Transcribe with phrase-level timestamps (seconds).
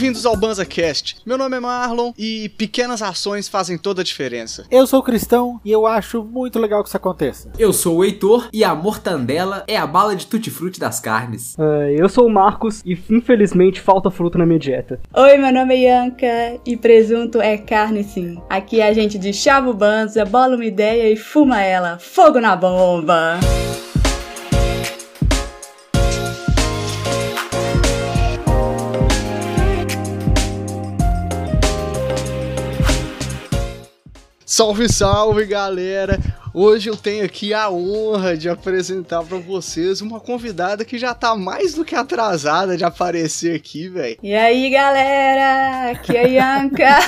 [0.00, 1.18] Bem-vindos ao BanzaCast.
[1.26, 4.64] Meu nome é Marlon e pequenas ações fazem toda a diferença.
[4.70, 7.52] Eu sou cristão e eu acho muito legal que isso aconteça.
[7.58, 11.54] Eu sou o Heitor e a mortandela é a bala de tutti-frutti das carnes.
[11.58, 14.98] Uh, eu sou o Marcos e infelizmente falta fruta na minha dieta.
[15.12, 18.40] Oi, meu nome é Yanka e presunto é carne sim.
[18.48, 21.98] Aqui a gente de chava o banza, bola uma ideia e fuma ela.
[21.98, 23.38] Fogo na bomba!
[34.60, 36.18] Salve, salve, galera!
[36.52, 41.36] Hoje eu tenho aqui a honra de apresentar para vocês uma convidada que já tá
[41.36, 44.16] mais do que atrasada de aparecer aqui, velho.
[44.20, 45.92] E aí, galera?
[45.92, 46.98] Aqui é a Yanka.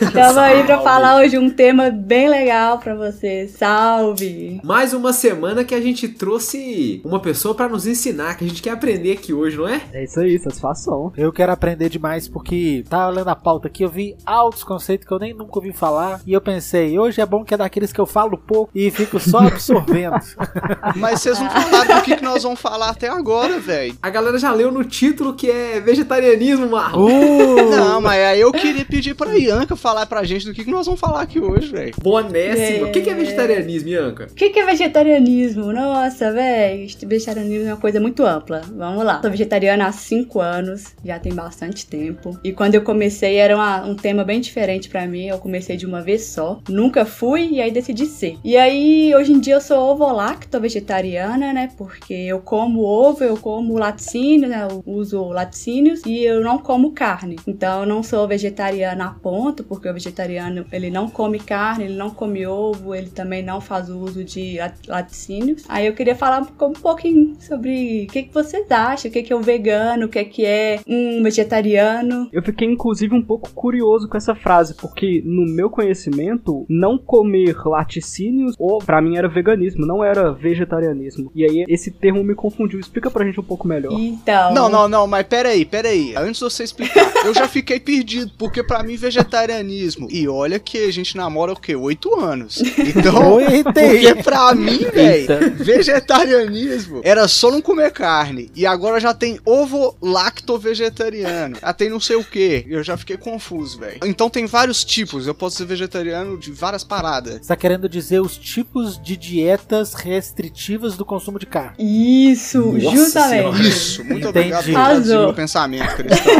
[0.00, 3.50] Estamos aí para falar hoje um tema bem legal para vocês.
[3.50, 4.58] Salve!
[4.64, 8.62] Mais uma semana que a gente trouxe uma pessoa para nos ensinar, que a gente
[8.62, 9.82] quer aprender aqui hoje, não é?
[9.92, 11.12] É isso aí, satisfação.
[11.14, 15.12] Eu quero aprender demais porque tava lendo a pauta aqui, eu vi altos conceitos que
[15.12, 18.00] eu nem nunca ouvi falar e eu pensei, hoje é bom que é daqueles que
[18.00, 20.16] eu falo pouco e fico só absorvendo.
[20.96, 23.96] Mas vocês não falaram do que, que nós vamos falar até agora, velho.
[24.02, 27.06] A galera já leu no título que é vegetarianismo, Marlon.
[27.06, 27.70] Uh!
[27.70, 30.86] Não, mas aí eu queria pedir pra Ianca falar pra gente do que, que nós
[30.86, 31.94] vamos falar aqui hoje, velho.
[32.00, 32.86] Bonésimo.
[32.86, 32.88] É...
[32.88, 34.28] O que, que é vegetarianismo, Ianca?
[34.30, 35.72] O que, que é vegetarianismo?
[35.72, 38.62] Nossa, velho, vegetarianismo é uma coisa muito ampla.
[38.74, 39.20] Vamos lá.
[39.20, 42.38] Sou vegetariana há 5 anos, já tem bastante tempo.
[42.42, 45.26] E quando eu comecei era uma, um tema bem diferente para mim.
[45.26, 46.60] Eu comecei de uma vez só.
[46.68, 48.35] Nunca fui e aí decidi ser.
[48.44, 51.70] E aí hoje em dia eu sou ovo-lacto vegetariana, né?
[51.76, 54.66] Porque eu como ovo, eu como laticínios, né?
[54.70, 57.36] Eu uso laticínios e eu não como carne.
[57.46, 61.96] Então eu não sou vegetariana a ponto, porque o vegetariano ele não come carne, ele
[61.96, 65.64] não come ovo, ele também não faz uso de laticínios.
[65.68, 69.32] Aí eu queria falar um pouquinho sobre o que, que vocês acham, o que, que
[69.32, 72.28] é o vegano, o que, que é um vegetariano.
[72.32, 77.56] Eu fiquei inclusive um pouco curioso com essa frase, porque no meu conhecimento, não comer
[77.64, 78.25] laticínios
[78.58, 81.30] ou para mim era veganismo, não era vegetarianismo.
[81.34, 82.80] E aí esse termo me confundiu.
[82.80, 83.92] Explica pra gente um pouco melhor.
[83.92, 84.52] Então.
[84.52, 86.14] Não, não, não, mas peraí, peraí.
[86.16, 90.08] Antes de você explicar, eu já fiquei perdido, porque para mim vegetarianismo.
[90.10, 91.74] E olha que a gente namora o quê?
[91.76, 92.62] Oito anos.
[92.78, 93.38] Então,
[93.72, 98.50] porque pra mim, velho, vegetarianismo era só não comer carne.
[98.54, 101.56] E agora já tem ovo lacto vegetariano.
[101.60, 102.64] Já tem não sei o que.
[102.68, 103.98] Eu já fiquei confuso, velho.
[104.04, 105.26] Então tem vários tipos.
[105.26, 107.40] Eu posso ser vegetariano de várias paradas.
[107.42, 111.76] Você tá querendo dizer os tipos de dietas restritivas do consumo de carne.
[111.78, 113.38] Isso, Nossa justamente.
[113.42, 113.62] Senhora.
[113.62, 114.54] Isso, muito Entendi.
[114.54, 116.34] obrigado meu pensamento, cristão.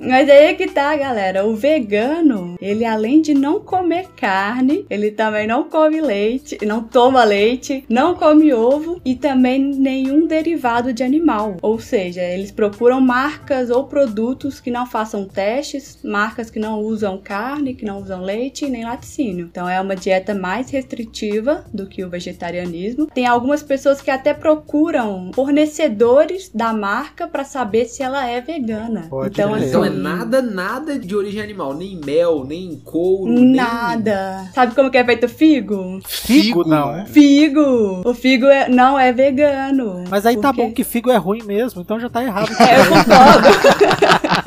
[0.02, 1.46] Mas aí é que tá, galera.
[1.46, 7.24] O vegano, ele além de não comer carne, ele também não come leite, não toma
[7.24, 11.56] leite, não come ovo e também nenhum derivado de animal.
[11.62, 17.18] Ou seja, eles procuram marcas ou produtos que não façam testes, marcas que não usam
[17.18, 19.46] carne, que não usam leite nem laticínio.
[19.50, 21.11] Então é uma dieta mais restritiva
[21.72, 23.06] do que o vegetarianismo.
[23.06, 29.06] Tem algumas pessoas que até procuram fornecedores da marca para saber se ela é vegana.
[29.08, 34.42] Pode então, assim, então é nada, nada de origem animal, nem mel, nem couro, nada.
[34.42, 34.52] Nem...
[34.52, 36.00] Sabe como que é feito figo?
[36.06, 37.04] Figo não.
[37.06, 38.02] Figo.
[38.04, 40.04] O figo é, não é vegano.
[40.08, 40.62] Mas aí tá porque...
[40.62, 42.50] tá bom que figo é ruim mesmo, então já tá errado.
[42.62, 43.48] É, eu concordo.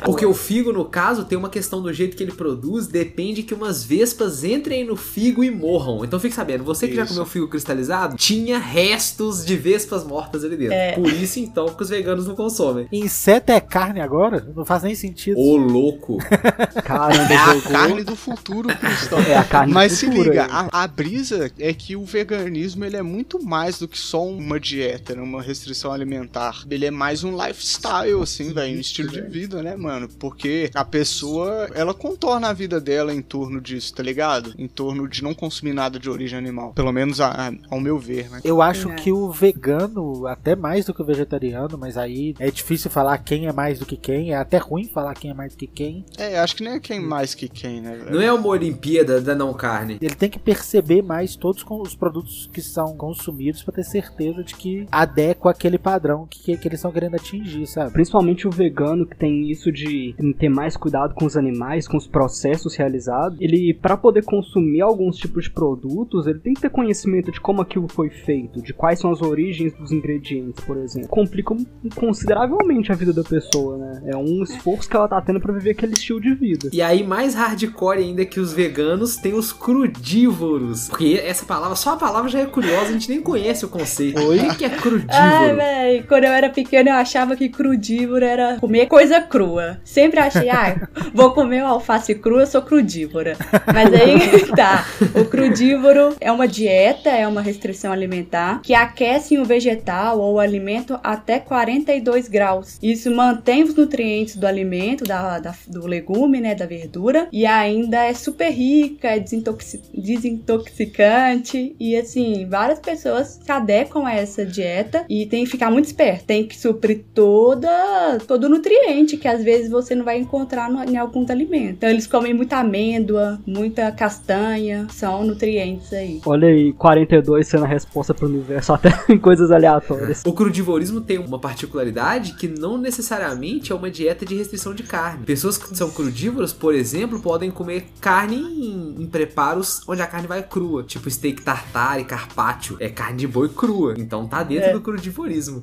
[0.04, 3.52] porque o figo, no caso, tem uma questão do jeito que ele produz, depende que
[3.52, 6.04] umas vespas entrem no figo e morram.
[6.04, 10.44] Então fique sabendo, você você que já comeu figo cristalizado, tinha restos de vespas mortas
[10.44, 10.74] ali dentro.
[10.74, 10.92] É.
[10.92, 12.86] Por isso, então, que os veganos não consomem.
[12.92, 14.46] Inseto é carne agora?
[14.54, 15.38] Não faz nem sentido.
[15.38, 16.18] Ô, louco.
[16.84, 19.18] Caramba, é a carne do futuro, cristão.
[19.20, 20.18] É a carne Mas do futuro.
[20.18, 23.88] Mas se liga, a, a, brisa é que o veganismo ele é muito mais do
[23.88, 25.22] que só uma dieta, né?
[25.22, 26.62] uma restrição alimentar.
[26.70, 30.08] Ele é mais um lifestyle, assim, velho, um estilo de vida, né, mano?
[30.18, 34.54] Porque a pessoa, ela contorna a vida dela em torno disso, tá ligado?
[34.58, 36.72] Em torno de não consumir nada de origem animal.
[36.72, 38.40] Pelo menos a, a, ao meu ver, né?
[38.44, 38.94] Eu acho é.
[38.94, 43.46] que o vegano, até mais do que o vegetariano, mas aí é difícil falar quem
[43.46, 44.32] é mais do que quem.
[44.32, 46.04] É até ruim falar quem é mais do que quem.
[46.18, 48.06] É, acho que nem é quem mais que quem, né?
[48.10, 49.98] Não é uma Olimpíada da não carne.
[50.00, 54.54] Ele tem que perceber mais todos os produtos que são consumidos para ter certeza de
[54.54, 57.92] que adequa aquele padrão que, que eles estão querendo atingir, sabe?
[57.92, 62.06] Principalmente o vegano que tem isso de ter mais cuidado com os animais, com os
[62.06, 63.38] processos realizados.
[63.40, 67.62] Ele, para poder consumir alguns tipos de produtos, ele tem que ter conhecimento de como
[67.62, 71.08] aquilo foi feito, de quais são as origens dos ingredientes, por exemplo.
[71.08, 71.54] Complica
[71.94, 74.02] consideravelmente a vida da pessoa, né?
[74.06, 76.70] É um esforço que ela tá tendo para viver aquele estilo de vida.
[76.72, 80.88] E aí, mais hardcore ainda que os veganos, tem os crudívoros.
[80.88, 84.20] Porque essa palavra, só a palavra já é curiosa, a gente nem conhece o conceito.
[84.22, 84.38] Oi?
[84.38, 85.06] O que é crudívoro?
[85.10, 89.78] Ai, véi, quando eu era pequena eu achava que crudívoro era comer coisa crua.
[89.84, 93.36] Sempre achei, ah, vou comer uma alface crua, eu sou crudívora.
[93.72, 94.86] Mas aí, tá.
[95.14, 100.40] O crudívoro é uma dieta, é uma restrição alimentar que aquece o vegetal ou o
[100.40, 102.78] alimento até 42 graus.
[102.82, 108.04] Isso mantém os nutrientes do alimento, da, da do legume, né, da verdura, e ainda
[108.04, 115.26] é super rica, é desintoxicante e assim, várias pessoas se adequam a essa dieta e
[115.26, 119.70] tem que ficar muito esperto, tem que suprir toda todo o nutriente que às vezes
[119.70, 121.76] você não vai encontrar no, em alguns alimentos.
[121.76, 126.05] Então eles comem muita amêndoa, muita castanha, são nutrientes aí.
[126.24, 130.22] Olha aí, 42 sendo a resposta pro universo até em coisas aleatórias.
[130.24, 135.24] O crudivorismo tem uma particularidade que não necessariamente é uma dieta de restrição de carne.
[135.24, 140.26] Pessoas que são crudívoras, por exemplo, podem comer carne em, em preparos onde a carne
[140.26, 142.76] vai crua, tipo steak tartar e carpaccio.
[142.80, 144.72] É carne de boi crua, então tá dentro é.
[144.72, 145.62] do crudivorismo.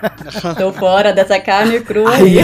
[0.58, 2.12] Tô fora dessa carne crua.
[2.14, 2.36] Aí,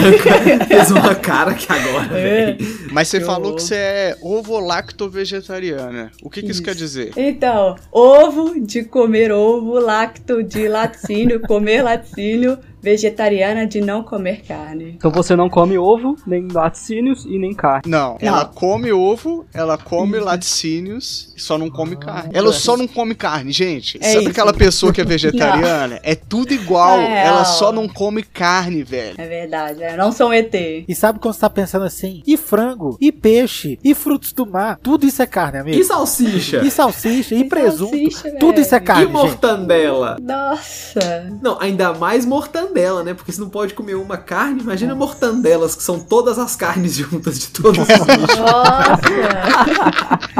[0.67, 2.57] fez uma cara que agora, é.
[2.91, 6.11] Mas você falou que você é ovo-lacto-vegetariana.
[6.21, 6.59] O que, que isso.
[6.59, 7.11] isso quer dizer?
[7.39, 14.95] Então, ovo de comer ovo, lacto de laticínio, comer laticínio, vegetariana de não comer carne.
[14.97, 17.83] Então você não come ovo, nem laticínios e nem carne.
[17.85, 18.27] Não, não.
[18.27, 20.25] ela come ovo, ela come isso.
[20.25, 22.31] laticínios e só não come ah, carne.
[22.33, 23.97] Ela só não come carne, gente.
[24.01, 24.29] É Sabe isso.
[24.29, 25.95] aquela pessoa que é vegetariana?
[25.95, 25.99] Não.
[26.03, 29.15] É tudo igual, é, ela só não come carne, velho.
[29.17, 29.97] É verdade, é.
[29.97, 30.53] não são ET.
[30.53, 32.23] E sabe quando você tá pensando assim?
[32.25, 35.79] E frango, e peixe, e frutos do mar, tudo isso é carne, amigo.
[35.79, 36.61] E salsicha.
[36.63, 40.15] E salsicha, e, e presunto, salsicha, tudo isso é carne, E mortandela.
[40.17, 40.27] Gente.
[40.27, 41.27] Nossa.
[41.41, 43.13] Não, ainda mais mortandela mortandela, né?
[43.13, 45.05] Porque você não pode comer uma carne, imagina Nossa.
[45.05, 48.37] mortandelas, que são todas as carnes juntas de todos os bichos.
[48.37, 48.99] Nossa!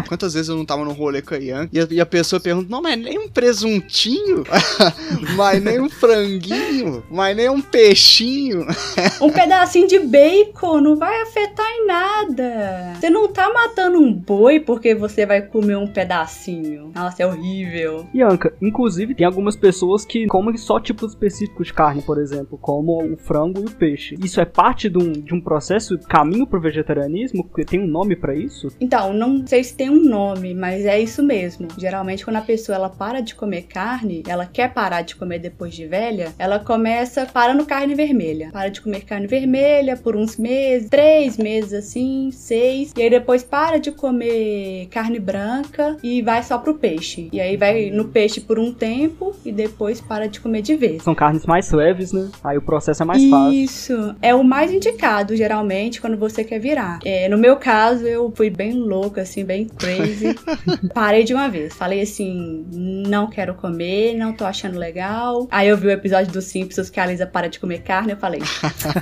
[0.08, 2.40] Quantas vezes eu não tava no rolê com a Ian e a, e a pessoa
[2.40, 4.44] pergunta, não, mas nem um presuntinho,
[5.36, 8.66] mas nem um franguinho, mas nem um peixinho.
[9.22, 12.94] um pedacinho de bacon não vai afetar em nada.
[13.00, 16.92] Você não tá matando um boi porque você vai comer um pedacinho.
[16.96, 18.08] Nossa, é horrível.
[18.14, 23.04] Ianca, inclusive tem algumas pessoas que comem só tipos específicos de carne, por exemplo, como
[23.04, 24.16] o frango e o peixe.
[24.24, 27.44] Isso é parte de um, de um processo, caminho pro vegetarianismo?
[27.44, 28.68] Porque tem um nome para isso?
[28.80, 31.68] Então, não sei se tem um nome, mas é isso mesmo.
[31.78, 35.74] Geralmente, quando a pessoa ela para de comer carne, ela quer parar de comer depois
[35.74, 38.50] de velha, ela começa parando carne vermelha.
[38.52, 43.44] Para de comer carne vermelha por uns meses, três meses assim, seis, e aí depois
[43.44, 47.30] para de comer carne branca e vai só pro peixe.
[47.32, 51.04] E aí vai no peixe por um tempo e depois para de comer de vez.
[51.04, 52.30] São carnes mais leves né?
[52.44, 53.54] Aí o processo é mais fácil.
[53.54, 54.16] Isso.
[54.22, 57.00] É o mais indicado, geralmente, quando você quer virar.
[57.06, 60.36] É, no meu caso, eu fui bem louca, assim, bem crazy.
[60.94, 61.74] Parei de uma vez.
[61.74, 65.48] Falei assim: não quero comer, não tô achando legal.
[65.52, 68.12] Aí eu vi o episódio dos Simpsons que a Lisa para de comer carne.
[68.12, 68.42] Eu falei: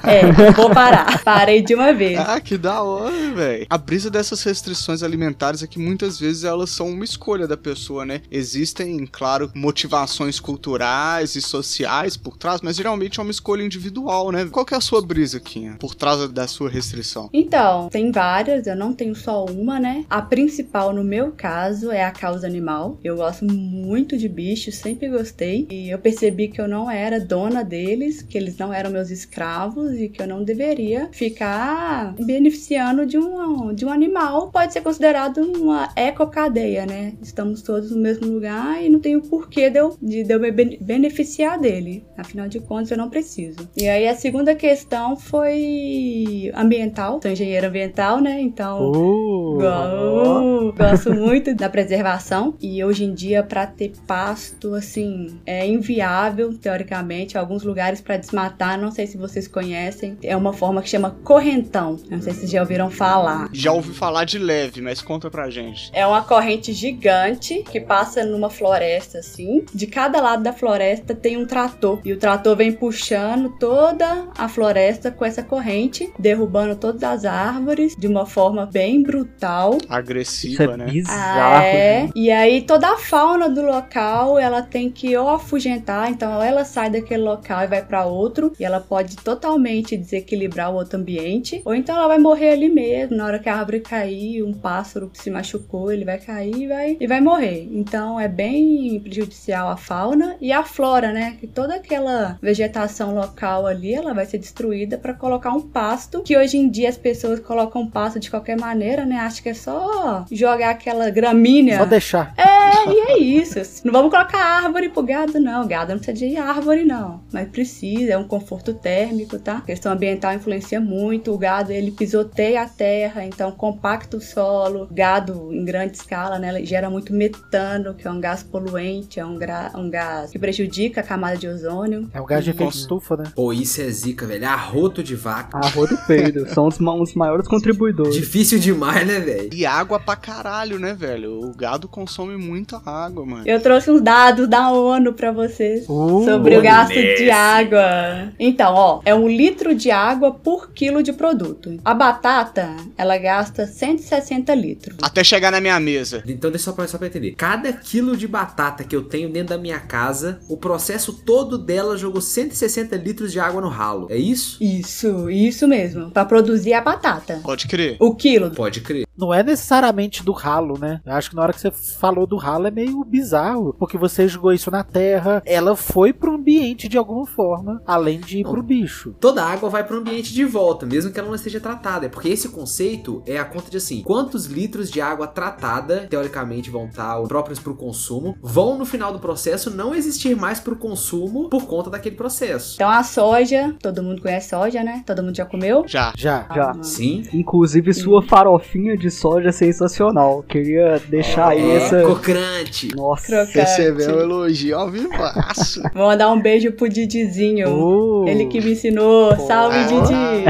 [0.04, 1.22] é, vou parar.
[1.24, 2.20] Parei de uma vez.
[2.20, 3.68] Ah, que da hora, velho.
[3.70, 8.06] A brisa dessas restrições alimentares é que muitas vezes elas são uma escolha da pessoa,
[8.06, 8.22] né?
[8.30, 14.48] Existem, claro, motivações culturais e sociais por trás, mas geralmente é uma escolha individual, né?
[14.52, 17.30] Qual que é a sua brisa, Kinha, por trás da sua restrição?
[17.34, 20.06] Então, tem várias, eu não tenho só uma, né?
[20.10, 23.00] A principal, no meu caso, é a causa animal.
[23.04, 25.68] Eu gosto muito de bichos, sempre gostei.
[25.70, 29.94] E eu percebi que eu não era dona deles, que eles não eram meus escravos
[29.94, 34.50] e que eu não deveria ficar beneficiando de um, de um animal.
[34.52, 37.14] Pode ser considerado uma ecocadeia, né?
[37.22, 40.40] Estamos todos no mesmo lugar e não tem o porquê de eu, de, de eu
[40.40, 42.06] me beneficiar dele.
[42.18, 43.68] Afinal de contas, contas eu não preciso.
[43.76, 47.20] E aí a segunda questão foi ambiental.
[47.22, 48.40] Sou engenheira ambiental, né?
[48.40, 52.56] Então uh, uh, gosto muito da preservação.
[52.62, 58.80] E hoje em dia, para ter pasto, assim, é inviável, teoricamente, alguns lugares para desmatar.
[58.80, 60.18] Não sei se vocês conhecem.
[60.24, 61.98] É uma forma que chama correntão.
[62.10, 63.50] Não sei se vocês já ouviram falar.
[63.54, 65.90] Já ouvi falar de leve, mas conta pra gente.
[65.94, 69.66] É uma corrente gigante que passa numa floresta, assim.
[69.74, 72.00] De cada lado da floresta tem um trator.
[72.04, 77.96] E o trator vem puxando toda a floresta com essa corrente, derrubando todas as árvores
[77.98, 79.78] de uma forma bem brutal.
[79.90, 80.86] Agressiva, Isso é né?
[80.86, 81.56] bizarro.
[81.58, 82.10] Ah, é.
[82.16, 86.64] E aí toda a fauna do local, ela tem que ou afugentar, então ou ela
[86.64, 91.62] sai daquele local e vai pra outro, e ela pode totalmente desequilibrar o outro ambiente,
[91.66, 95.10] ou então ela vai morrer ali mesmo, na hora que a árvore cair, um pássaro
[95.10, 97.68] que se machucou, ele vai cair e vai, e vai morrer.
[97.72, 101.38] Então é bem prejudicial a fauna e a flora, né?
[101.40, 102.67] Que toda aquela vegetação
[103.14, 106.98] local ali, ela vai ser destruída para colocar um pasto, que hoje em dia as
[106.98, 109.18] pessoas colocam pasto de qualquer maneira, né?
[109.18, 111.78] Acho que é só jogar aquela gramínea.
[111.78, 112.34] Só deixar.
[112.38, 113.58] É, e é isso.
[113.86, 115.64] Não vamos colocar árvore pro gado, não.
[115.64, 117.22] O gado não precisa de árvore, não.
[117.32, 119.58] Mas precisa, é um conforto térmico, tá?
[119.58, 121.34] A questão ambiental influencia muito.
[121.34, 124.88] O gado, ele pisoteia a terra, então compacta o solo.
[124.92, 126.50] Gado em grande escala, né?
[126.50, 129.38] Ele gera muito metano, que é um gás poluente, é um,
[129.76, 132.10] um gás que prejudica a camada de ozônio.
[132.14, 132.78] É um gás de efeito Nossa.
[132.80, 133.24] estufa, né?
[133.36, 134.46] Pô, isso é zica, velho.
[134.48, 135.58] Arroto de vaca.
[135.58, 138.14] Arroz e peido são os, ma- os maiores contribuidores.
[138.16, 139.50] Difícil demais, né, velho?
[139.54, 141.40] E água pra caralho, né, velho?
[141.42, 143.44] O gado consome muita água, mano.
[143.46, 145.86] Eu trouxe uns dados da ONU pra vocês.
[145.88, 148.32] Uh, Sobre o gasto de água.
[148.40, 151.78] Então, ó, é um litro de água por quilo de produto.
[151.84, 154.98] A batata, ela gasta 160 litros.
[155.02, 156.24] Até chegar na minha mesa.
[156.28, 157.32] Então deixa só pra, só pra entender.
[157.36, 161.98] Cada quilo de batata que eu tenho dentro da minha casa, o processo todo dela
[161.98, 164.06] jogou 160 litros de água no ralo.
[164.12, 164.64] É isso?
[164.64, 166.12] Isso, isso mesmo.
[166.12, 167.40] Pra produzir a batata.
[167.44, 167.98] Pode crer.
[168.00, 168.52] O quilo.
[168.52, 169.07] Pode crer.
[169.18, 171.02] Não é necessariamente do ralo, né?
[171.06, 173.74] Eu acho que na hora que você falou do ralo é meio bizarro.
[173.78, 178.40] Porque você jogou isso na terra, ela foi pro ambiente de alguma forma, além de
[178.40, 179.16] ir pro bicho.
[179.20, 182.06] Toda água vai pro ambiente de volta, mesmo que ela não esteja tratada.
[182.06, 186.70] É porque esse conceito é a conta de assim: quantos litros de água tratada, teoricamente,
[186.70, 191.50] vão estar próprios pro consumo, vão no final do processo não existir mais pro consumo
[191.50, 192.76] por conta daquele processo.
[192.76, 195.04] Então a soja, todo mundo conhece soja, né?
[195.06, 195.84] Todo mundo já comeu?
[195.88, 196.14] Já.
[196.16, 196.48] Já.
[196.54, 196.74] Já.
[196.84, 197.24] Sim.
[197.34, 200.44] Inclusive, sua farofinha de soja é sensacional.
[200.48, 202.02] Queria deixar aí essa.
[202.02, 202.96] crocante.
[202.96, 203.26] Nossa.
[203.28, 203.58] Crocante.
[203.60, 205.82] Recebeu um elogio ao vivaço.
[205.94, 207.70] Vou mandar um beijo pro Didizinho.
[207.70, 209.36] Uh, Ele que me ensinou.
[209.36, 209.48] Pô.
[209.48, 210.46] Salve, Didi!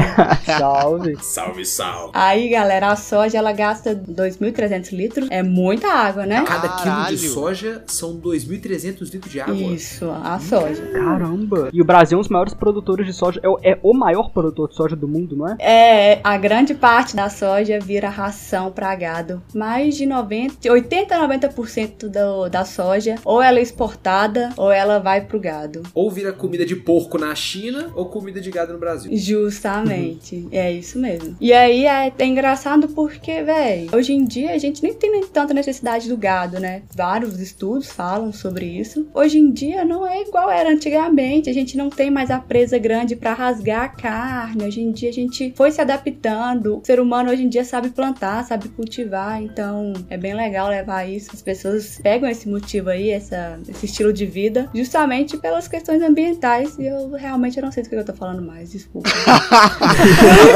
[0.58, 1.16] Salve.
[1.20, 2.10] Salve, salve.
[2.14, 5.28] Aí, galera, a soja ela gasta 2.300 litros.
[5.30, 6.42] É muita água, né?
[6.46, 9.54] Cada quilo de soja são 2.300 litros de água.
[9.54, 10.82] Isso, a soja.
[10.92, 11.68] Caramba.
[11.72, 13.40] E o Brasil é um dos maiores produtores de soja.
[13.42, 15.56] É, o- é o maior produtor de soja do mundo, não é?
[15.60, 19.42] É, a grande parte da soja vira ração para gado.
[19.54, 24.98] Mais de 90, 80 a 90% do, da soja, ou ela é exportada, ou ela
[24.98, 25.82] vai pro gado.
[25.94, 29.10] Ou vira comida de porco na China, ou comida de gado no Brasil.
[29.14, 31.36] Justamente, é isso mesmo.
[31.40, 35.26] E aí é, é engraçado porque, velho, hoje em dia a gente nem tem nem
[35.26, 36.82] tanta necessidade do gado, né?
[36.94, 39.06] Vários estudos falam sobre isso.
[39.14, 42.78] Hoje em dia não é igual era antigamente, a gente não tem mais a presa
[42.78, 44.64] grande pra rasgar a carne.
[44.64, 46.78] Hoje em dia a gente foi se adaptando.
[46.78, 51.04] O ser humano hoje em dia sabe plantar, sabe cultivar, então é bem legal levar
[51.04, 51.30] isso.
[51.32, 56.78] As pessoas pegam esse motivo aí, essa, esse estilo de vida, justamente pelas questões ambientais.
[56.78, 59.08] E eu realmente não sei do que eu tô falando mais, desculpa.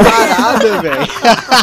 [0.03, 1.07] parada, velho.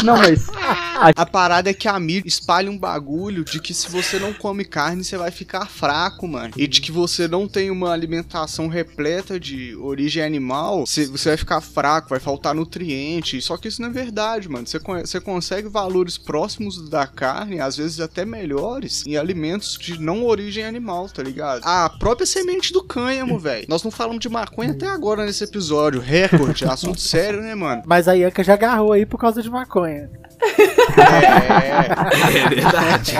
[0.05, 0.47] Não, mas.
[1.01, 4.65] A parada é que a mídia espalha um bagulho de que se você não come
[4.65, 6.53] carne, você vai ficar fraco, mano.
[6.57, 11.61] E de que você não tem uma alimentação repleta de origem animal, você, vai ficar
[11.63, 13.41] fraco, vai faltar nutriente.
[13.41, 14.67] Só que isso não é verdade, mano.
[14.67, 20.25] Você, você consegue valores próximos da carne, às vezes até melhores, em alimentos de não
[20.25, 21.63] origem animal, tá ligado?
[21.65, 23.67] A própria semente do cânhamo, velho.
[23.69, 26.01] Nós não falamos de maconha até agora nesse episódio.
[26.01, 27.83] Recorde, assunto sério, né, mano?
[27.87, 30.11] Mas a Yanka já agarrou aí por causa de maconha.
[30.41, 32.21] É.
[32.41, 33.13] É verdade.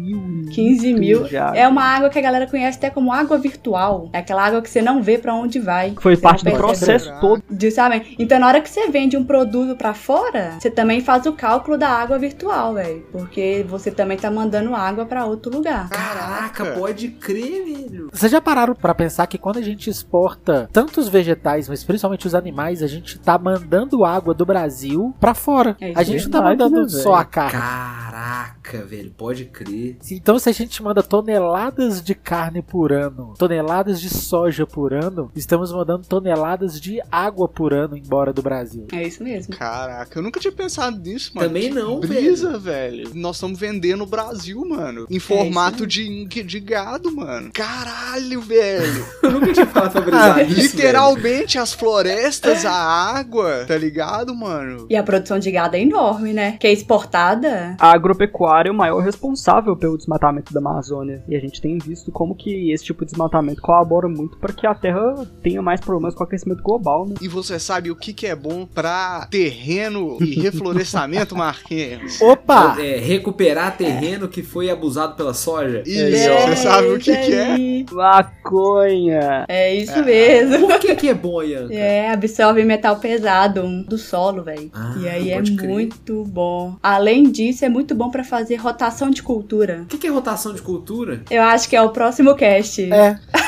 [0.51, 1.27] 15 mil.
[1.55, 4.09] É uma água que a galera conhece até como água virtual.
[4.13, 5.95] É aquela água que você não vê pra onde vai.
[6.01, 7.43] Foi parte do processo todo.
[7.61, 8.15] Justamente.
[8.19, 11.77] Então, na hora que você vende um produto pra fora, você também faz o cálculo
[11.77, 13.05] da água virtual, velho.
[13.13, 15.91] Porque você também tá mandando água pra outro lugar.
[15.91, 18.09] Caraca, pode crer, velho.
[18.11, 22.35] Vocês já pararam pra pensar que quando a gente exporta tantos vegetais, mas principalmente os
[22.35, 25.77] animais, a gente tá mandando água do Brasil pra fora.
[25.79, 27.53] É a gente não tá mandando né, só a carne.
[27.53, 28.57] Caraca.
[28.67, 29.99] Caraca, velho, pode crer.
[30.11, 35.31] Então, se a gente manda toneladas de carne por ano, toneladas de soja por ano,
[35.37, 38.87] estamos mandando toneladas de água por ano embora do Brasil.
[38.97, 39.55] É isso mesmo.
[39.57, 41.49] Caraca, eu nunca tinha pensado nisso, mano.
[41.49, 43.11] Também que não, brisa, velho.
[43.15, 45.07] Nós estamos vendendo o Brasil, mano.
[45.11, 47.51] Em formato de, de gado, mano.
[47.53, 49.07] Caralho, velho.
[49.23, 51.63] eu nunca tinha falado pra brisar nisso, Literalmente, velho.
[51.63, 54.87] as florestas, a água, tá ligado, mano?
[54.89, 56.57] E a produção de gado é enorme, né?
[56.59, 57.77] Que é exportada.
[57.79, 61.23] A agropecuária é o maior responsável pelo desmatamento da Amazônia.
[61.29, 64.67] E a gente tem visto como que esse tipo de desmatamento colabora muito para que
[64.67, 67.15] a Terra tenha mais problemas com o aquecimento global, né?
[67.21, 68.86] E você sabe o que, que é bom para
[69.31, 72.21] terreno e reflorestamento, Marquinhos?
[72.21, 72.77] Opa!
[72.79, 75.83] É, recuperar terreno que foi abusado pela soja.
[75.87, 77.85] Isso, é, você sabe o que, que é?
[77.93, 79.45] Maconha.
[79.49, 80.03] É isso é.
[80.03, 80.67] mesmo.
[80.67, 81.75] Por que, que é bom, Ianca?
[81.75, 84.71] É, absorve metal pesado do solo, velho.
[84.73, 85.69] Ah, e aí é crer.
[85.69, 86.77] muito bom.
[86.83, 89.83] Além disso, é muito bom para fazer rotação de cultura.
[89.83, 91.23] O que, que, é rotação de cultura?
[91.31, 92.93] Eu acho que é o próximo cast.
[92.93, 93.19] É.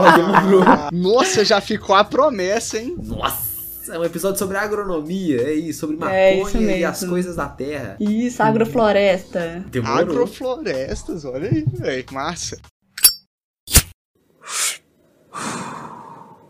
[0.92, 2.96] Nossa, já ficou a promessa, hein?
[3.02, 3.49] Nossa
[3.90, 7.48] é um episódio sobre agronomia, é isso, sobre é maconha é e as coisas da
[7.48, 7.96] terra.
[8.00, 9.64] Isso, agrofloresta.
[9.70, 9.98] Demorou.
[9.98, 12.58] Agroflorestas, olha aí, velho, massa.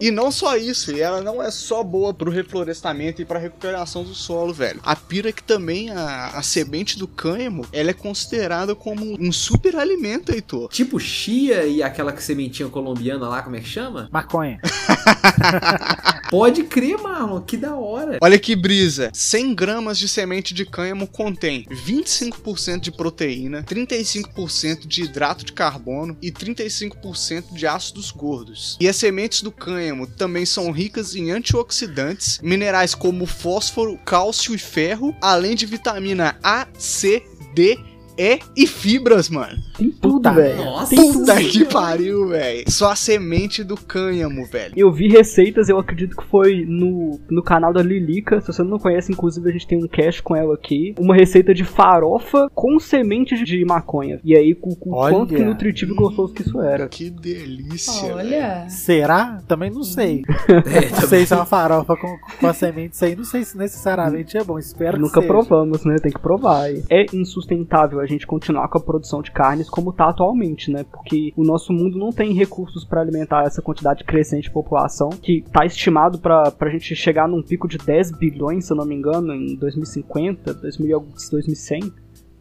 [0.00, 4.02] E não só isso, e ela não é só boa pro reflorestamento e pra recuperação
[4.02, 4.80] do solo, velho.
[4.82, 9.76] A pira que também, a, a semente do cânhamo, ela é considerada como um super
[9.76, 10.70] alimento, Heitor.
[10.70, 14.08] Tipo chia e aquela sementinha colombiana lá, como é que chama?
[14.10, 14.58] Maconha.
[16.30, 18.18] Pode crer, Marlon, que da hora.
[18.22, 19.10] Olha que brisa.
[19.12, 26.16] 100 gramas de semente de cânhamo contém 25% de proteína, 35% de hidrato de carbono
[26.22, 28.76] e 35% de ácidos gordos.
[28.80, 34.58] E as sementes do cânhamo também são ricas em antioxidantes, minerais como fósforo, cálcio e
[34.58, 37.22] ferro, além de vitamina A, C,
[37.54, 37.78] D
[38.20, 39.56] E e fibras, mano.
[39.78, 40.62] Tem tudo, velho.
[40.62, 42.70] Nossa, Puta que pariu, velho.
[42.70, 44.74] Só a semente do cânhamo, velho.
[44.76, 48.38] Eu vi receitas, eu acredito que foi no, no canal da Lilica.
[48.42, 50.94] Se você não conhece, inclusive a gente tem um cast com ela aqui.
[50.98, 54.20] Uma receita de farofa com sementes de maconha.
[54.22, 56.88] E aí, com, com quanto que nutritivo e gostoso que isso era.
[56.88, 58.14] Que delícia.
[58.14, 58.68] Olha.
[58.68, 59.40] Será?
[59.48, 60.24] Também não sei.
[60.48, 63.16] é, não sei se é uma farofa com, com a semente isso aí.
[63.16, 64.58] Não sei se necessariamente é bom.
[64.58, 65.96] Espero Nunca que provamos, né?
[65.96, 66.68] Tem que provar.
[66.90, 70.84] É insustentável a gente continuar com a produção de carnes como está atualmente, né?
[70.84, 75.38] Porque o nosso mundo não tem recursos para alimentar essa quantidade crescente de população, que
[75.38, 78.94] está estimado para a gente chegar num pico de 10 bilhões, se eu não me
[78.94, 81.92] engano, em 2050, 2100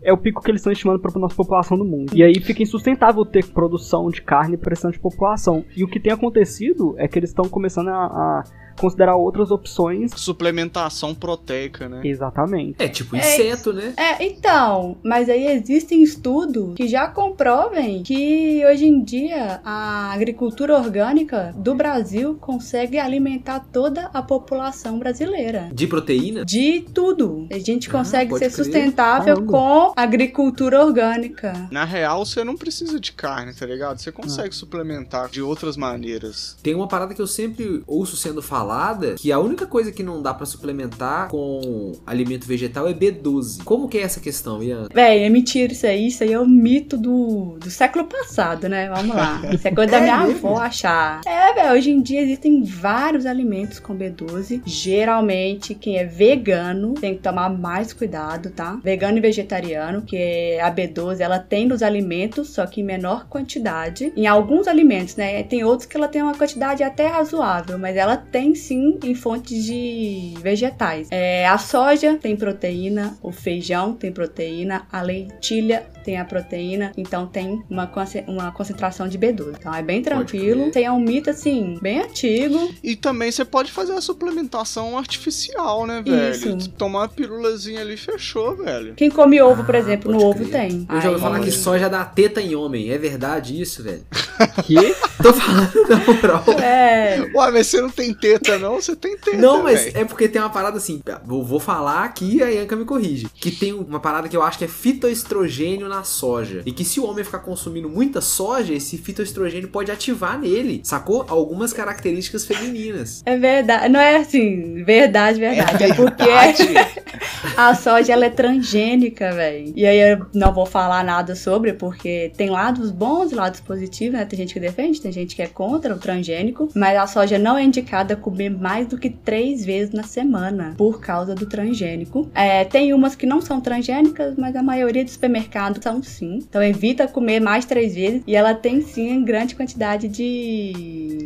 [0.02, 2.16] é o pico que eles estão estimando para a nossa população do mundo.
[2.16, 5.66] E aí fica insustentável ter produção de carne para essa população.
[5.76, 8.44] E o que tem acontecido é que eles estão começando a, a
[8.80, 10.12] considerar outras opções.
[10.16, 12.02] Suplementação proteica, né?
[12.04, 12.76] Exatamente.
[12.80, 13.94] É tipo inseto, é, né?
[13.98, 20.78] É, então, mas aí existem estudos que já comprovem que hoje em dia a agricultura
[20.78, 25.70] orgânica do Brasil consegue alimentar toda a população brasileira.
[25.74, 26.46] De proteína?
[26.46, 27.48] De tudo.
[27.52, 28.52] A gente ah, consegue ser crer.
[28.52, 29.52] sustentável Caramba.
[29.52, 31.68] com agricultura orgânica.
[31.72, 34.00] Na real, você não precisa de carne, tá ligado?
[34.00, 34.54] Você consegue ah.
[34.54, 36.58] suplementar de outras maneiras.
[36.64, 40.04] Tem uma parada que eu sempre ouço sendo falada falada que a única coisa que
[40.04, 43.64] não dá para suplementar com alimento vegetal é B12.
[43.64, 44.88] Como que é essa questão, Ian?
[44.94, 46.08] Véi, é mentira isso aí.
[46.08, 48.88] Isso aí é o um mito do, do século passado, né?
[48.90, 49.42] Vamos lá.
[49.52, 51.22] Isso é coisa da minha é avó achar.
[51.26, 54.62] É, velho, hoje em dia existem vários alimentos com B12.
[54.66, 58.80] Geralmente, quem é vegano tem que tomar mais cuidado, tá?
[58.84, 64.14] Vegano e vegetariano, que a B12 ela tem nos alimentos, só que em menor quantidade.
[64.16, 65.42] Em alguns alimentos, né?
[65.44, 69.66] Tem outros que ela tem uma quantidade até razoável, mas ela tem sim em fontes
[69.66, 71.08] de vegetais.
[71.12, 77.28] É, a soja tem proteína, o feijão tem proteína, a lentilha tem a proteína, então
[77.28, 77.88] tem uma,
[78.28, 79.58] uma concentração de B12.
[79.60, 80.72] Então é bem tranquilo.
[80.72, 82.74] Tem um mito assim, bem antigo.
[82.84, 86.32] E também você pode fazer a suplementação artificial, né, velho?
[86.32, 86.70] Isso.
[86.72, 88.96] Tomar uma pirulazinha ali fechou, velho.
[88.96, 90.88] Quem come ovo, por ah, exemplo, no ovo tem.
[90.90, 92.90] Eu já ouvi falar que soja dá teta em homem.
[92.90, 94.04] É verdade isso, velho?
[94.66, 94.96] que?
[95.22, 96.44] Tô falando da moral.
[96.60, 97.20] É.
[97.36, 98.82] Ué, mas você não tem teta, não?
[98.82, 99.38] Você tem teta.
[99.38, 99.98] Não, mas véio.
[99.98, 101.04] é porque tem uma parada assim.
[101.24, 103.28] Vou, vou falar aqui e a Yanka me corrige.
[103.36, 106.62] Que tem uma parada que eu acho que é fitoestrogênio na soja.
[106.66, 111.26] E que se o homem ficar consumindo muita soja, esse fitoestrogênio pode ativar nele, sacou?
[111.28, 113.22] Algumas características femininas.
[113.26, 113.90] É verdade.
[113.90, 115.84] Não é assim, verdade, verdade.
[115.84, 116.24] É, é porque
[117.58, 119.74] a soja ela é transgênica, velho.
[119.76, 124.20] E aí eu não vou falar nada sobre, porque tem lados bons e lados positivos,
[124.20, 124.26] né?
[124.26, 126.70] Tem gente que defende, tem gente que é contra o transgênico.
[126.76, 131.00] Mas a soja não é indicada comer mais do que três vezes na semana por
[131.00, 132.30] causa do transgênico.
[132.34, 136.36] É, tem umas que não são transgênicas, mas a maioria do supermercado são sim.
[136.48, 141.19] Então evita comer mais três vezes e ela tem sim grande quantidade de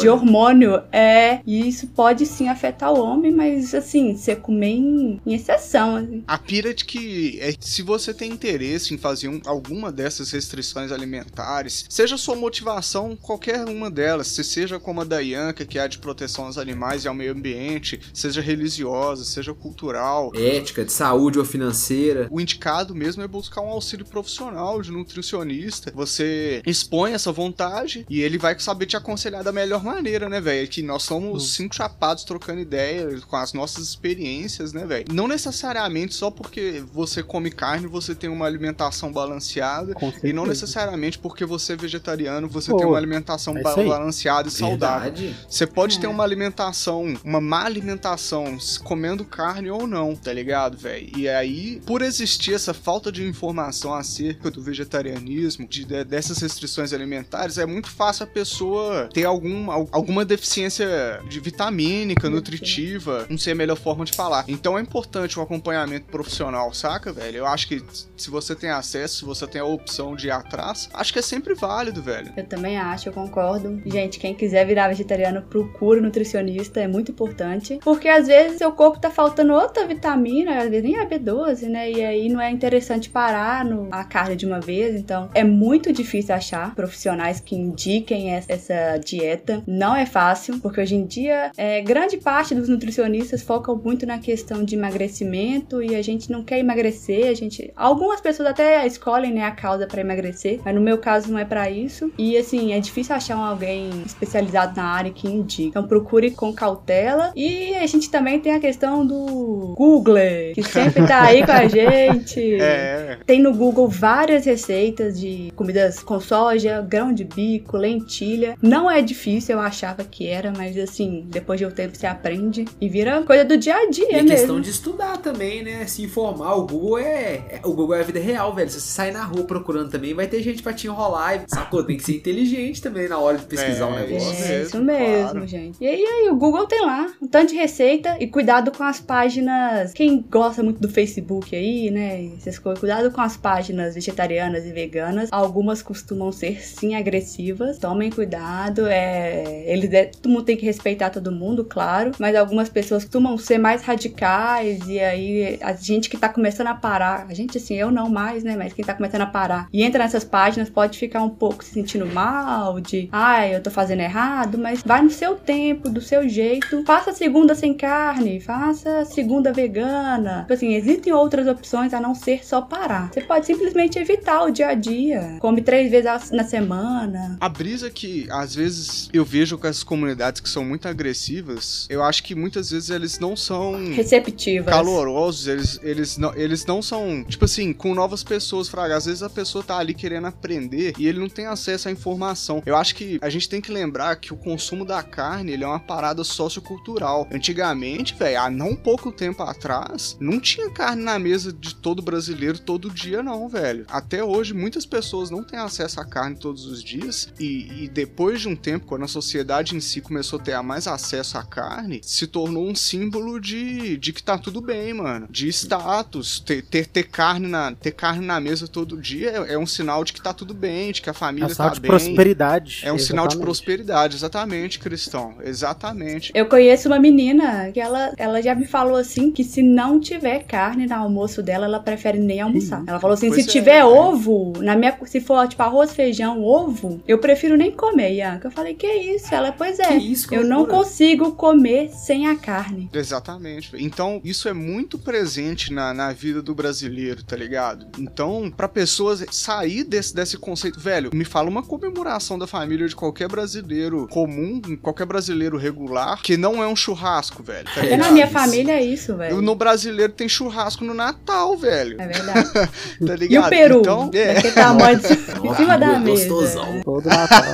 [0.00, 0.82] de hormônio.
[0.92, 5.96] É, e isso pode sim afetar o homem, mas assim, você comer em, em exceção.
[5.96, 6.24] Assim.
[6.26, 10.92] A pira de que é, se você tem interesse em fazer um, alguma dessas restrições
[10.92, 15.82] alimentares, seja sua motivação qualquer uma delas, se seja como a da Ianca, que é
[15.82, 20.92] a de proteção aos animais e ao meio ambiente, seja religiosa, seja cultural, ética, de
[20.92, 22.28] saúde ou financeira.
[22.30, 25.92] O indicado mesmo é buscar um auxílio profissional de nutricionista.
[25.94, 30.68] Você expõe essa vontade e ele vai saber te aconselhar da melhor maneira, né, velho?
[30.68, 31.46] Que nós somos hum.
[31.46, 35.06] cinco chapados trocando ideia com as nossas experiências, né, velho?
[35.12, 41.18] Não necessariamente só porque você come carne você tem uma alimentação balanceada e não necessariamente
[41.18, 45.12] porque você é vegetariano você Pô, tem uma alimentação é balanceada e saudável.
[45.12, 45.36] Verdade.
[45.48, 46.00] Você pode é.
[46.00, 51.10] ter uma alimentação, uma má alimentação comendo carne ou não, tá ligado, velho?
[51.16, 56.92] E aí, por existir essa falta de informação acerca do vegetarianismo, de, de, dessas restrições
[56.92, 63.52] alimentares, é muito fácil a pessoa ter algum, alguma deficiência de vitamínica, nutritiva, não sei
[63.52, 64.44] a melhor forma de falar.
[64.48, 67.38] Então é importante o acompanhamento profissional, saca, velho?
[67.38, 67.82] Eu acho que
[68.16, 71.22] se você tem acesso, se você tem a opção de ir atrás, acho que é
[71.22, 72.32] sempre válido, velho.
[72.36, 73.80] Eu também acho, eu concordo.
[73.86, 77.78] Gente, quem quiser virar vegetariano, procura nutricionista, é muito importante.
[77.82, 81.90] Porque às vezes seu corpo tá faltando outra vitamina, às vezes nem a B12, né?
[81.90, 84.94] E aí não é interessante parar no, a carne de uma vez.
[84.94, 89.17] Então é muito difícil achar profissionais que indiquem essa dieta.
[89.66, 94.18] Não é fácil, porque hoje em dia é, grande parte dos nutricionistas focam muito na
[94.18, 99.32] questão de emagrecimento e a gente não quer emagrecer, a gente algumas pessoas até escolhem
[99.32, 102.10] né, a causa para emagrecer, mas no meu caso não é para isso.
[102.18, 105.68] E assim, é difícil achar alguém especializado na área que indique.
[105.68, 107.32] Então procure com cautela.
[107.34, 110.16] E a gente também tem a questão do Google,
[110.54, 112.60] que sempre tá aí com a gente.
[112.60, 113.18] É.
[113.26, 118.56] Tem no Google várias receitas de comidas com soja, grão de bico, lentilha.
[118.62, 122.64] Não é difícil, eu achava que era, mas assim, depois de um tempo você aprende
[122.80, 124.32] e vira coisa do dia a dia e mesmo.
[124.32, 125.86] É questão de estudar também, né?
[125.86, 126.54] Se informar.
[126.54, 128.70] O Google é, é, o Google é a vida real, velho.
[128.70, 131.44] Se você sair na rua procurando também, vai ter gente pra te enrolar.
[131.46, 131.84] Sacou?
[131.84, 134.44] Tem que ser inteligente também na hora de pesquisar é, um negócio.
[134.44, 135.46] É isso mesmo, claro.
[135.46, 135.76] gente.
[135.80, 139.00] E aí, aí, o Google tem lá um tanto de receita e cuidado com as
[139.00, 139.92] páginas.
[139.92, 142.30] Quem gosta muito do Facebook aí, né?
[142.36, 145.28] Essas coisas, cuidado com as páginas vegetarianas e veganas.
[145.32, 147.78] Algumas costumam ser sim agressivas.
[147.78, 148.86] Tomem cuidado.
[148.88, 152.12] É, eles é, todo mundo tem que respeitar todo mundo, claro.
[152.18, 154.86] Mas algumas pessoas costumam ser mais radicais.
[154.88, 158.44] E aí, a gente que tá começando a parar, a gente assim, eu não mais,
[158.44, 158.56] né?
[158.56, 161.72] Mas quem tá começando a parar e entra nessas páginas pode ficar um pouco se
[161.72, 166.28] sentindo mal, de ai, eu tô fazendo errado, mas vai no seu tempo, do seu
[166.28, 166.84] jeito.
[166.84, 170.40] Faça segunda sem carne, faça segunda vegana.
[170.42, 173.10] Tipo assim, existem outras opções a não ser só parar.
[173.12, 175.36] Você pode simplesmente evitar o dia a dia.
[175.40, 177.36] Come três vezes na semana.
[177.40, 178.77] A brisa que às vezes
[179.12, 183.18] eu vejo com essas comunidades que são muito agressivas, eu acho que muitas vezes eles
[183.18, 188.68] não são receptivas, calorosos, eles, eles, não, eles não são, tipo assim, com novas pessoas,
[188.68, 188.96] fraga.
[188.96, 192.62] Às vezes a pessoa tá ali querendo aprender e ele não tem acesso à informação.
[192.64, 195.66] Eu acho que a gente tem que lembrar que o consumo da carne, ele é
[195.66, 197.28] uma parada sociocultural.
[197.32, 202.58] Antigamente, velho, há não pouco tempo atrás, não tinha carne na mesa de todo brasileiro
[202.58, 203.86] todo dia não, velho.
[203.88, 208.40] Até hoje, muitas pessoas não têm acesso à carne todos os dias e, e depois
[208.40, 212.00] de um tempo, quando a sociedade em si começou a ter mais acesso à carne,
[212.02, 215.28] se tornou um símbolo de, de que tá tudo bem, mano.
[215.30, 219.58] De status, ter, ter, ter carne na ter carne na mesa todo dia é, é,
[219.58, 221.74] um sinal de que tá tudo bem, de que a família é um sinal tá
[221.74, 221.90] de bem.
[221.90, 222.80] prosperidade.
[222.82, 223.06] É um exatamente.
[223.06, 225.34] sinal de prosperidade, exatamente, Cristão.
[225.44, 226.32] Exatamente.
[226.34, 230.44] Eu conheço uma menina que ela, ela já me falou assim que se não tiver
[230.44, 232.82] carne no almoço dela, ela prefere nem almoçar.
[232.86, 233.84] Ela falou assim: pois se é, tiver é.
[233.84, 238.50] ovo, na minha, se for tipo arroz, feijão, ovo, eu prefiro nem comer, Ianca.
[238.58, 239.32] Eu falei, que isso?
[239.32, 242.90] Ela, pois é, isso, eu não consigo comer sem a carne.
[242.92, 243.70] Exatamente.
[243.78, 247.86] Então, isso é muito presente na, na vida do brasileiro, tá ligado?
[247.96, 252.96] Então, para pessoas sair desse, desse conceito, velho, me fala uma comemoração da família de
[252.96, 257.68] qualquer brasileiro comum, qualquer brasileiro regular, que não é um churrasco, velho.
[257.72, 259.40] Tá é, na minha família é isso, velho.
[259.40, 262.00] No brasileiro tem churrasco no Natal, velho.
[262.00, 262.52] É verdade.
[263.06, 263.30] tá ligado?
[263.30, 263.80] E o peru?
[263.80, 264.34] Então, é.
[264.34, 265.12] Daquele tamanho de...
[265.46, 266.28] em cima da mesa.
[266.28, 266.80] Gostosão.
[266.82, 267.44] Todo Natal.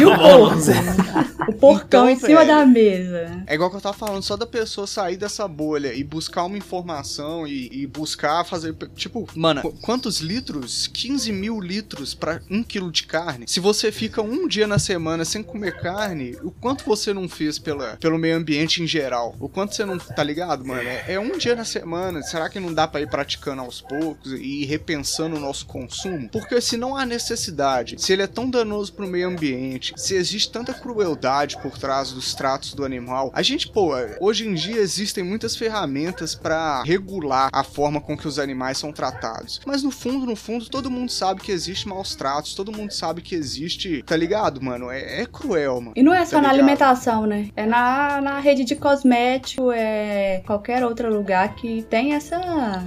[0.00, 1.35] e o そうんですね。
[1.48, 3.42] O porcão então, em cima da mesa.
[3.46, 6.58] É igual que eu tava falando, só da pessoa sair dessa bolha e buscar uma
[6.58, 8.74] informação e, e buscar fazer.
[8.94, 10.86] Tipo, mano, quantos litros?
[10.86, 13.46] 15 mil litros para um quilo de carne.
[13.48, 17.58] Se você fica um dia na semana sem comer carne, o quanto você não fez
[17.58, 19.34] pela, pelo meio ambiente em geral?
[19.38, 19.98] O quanto você não.
[19.98, 20.88] Tá ligado, mano?
[20.88, 22.22] É, é um dia na semana.
[22.22, 26.28] Será que não dá para ir praticando aos poucos e ir repensando o nosso consumo?
[26.28, 30.50] Porque se não há necessidade, se ele é tão danoso pro meio ambiente, se existe
[30.50, 35.22] tanta crueldade por trás dos tratos do animal, a gente, pô, hoje em dia existem
[35.22, 39.60] muitas ferramentas para regular a forma com que os animais são tratados.
[39.66, 43.20] Mas no fundo, no fundo, todo mundo sabe que existe maus tratos, todo mundo sabe
[43.20, 44.90] que existe, tá ligado, mano?
[44.90, 45.92] É, é cruel, mano.
[45.94, 47.50] E não é só tá na alimentação, né?
[47.54, 52.36] É na, na rede de cosmético, é qualquer outro lugar que tem essa,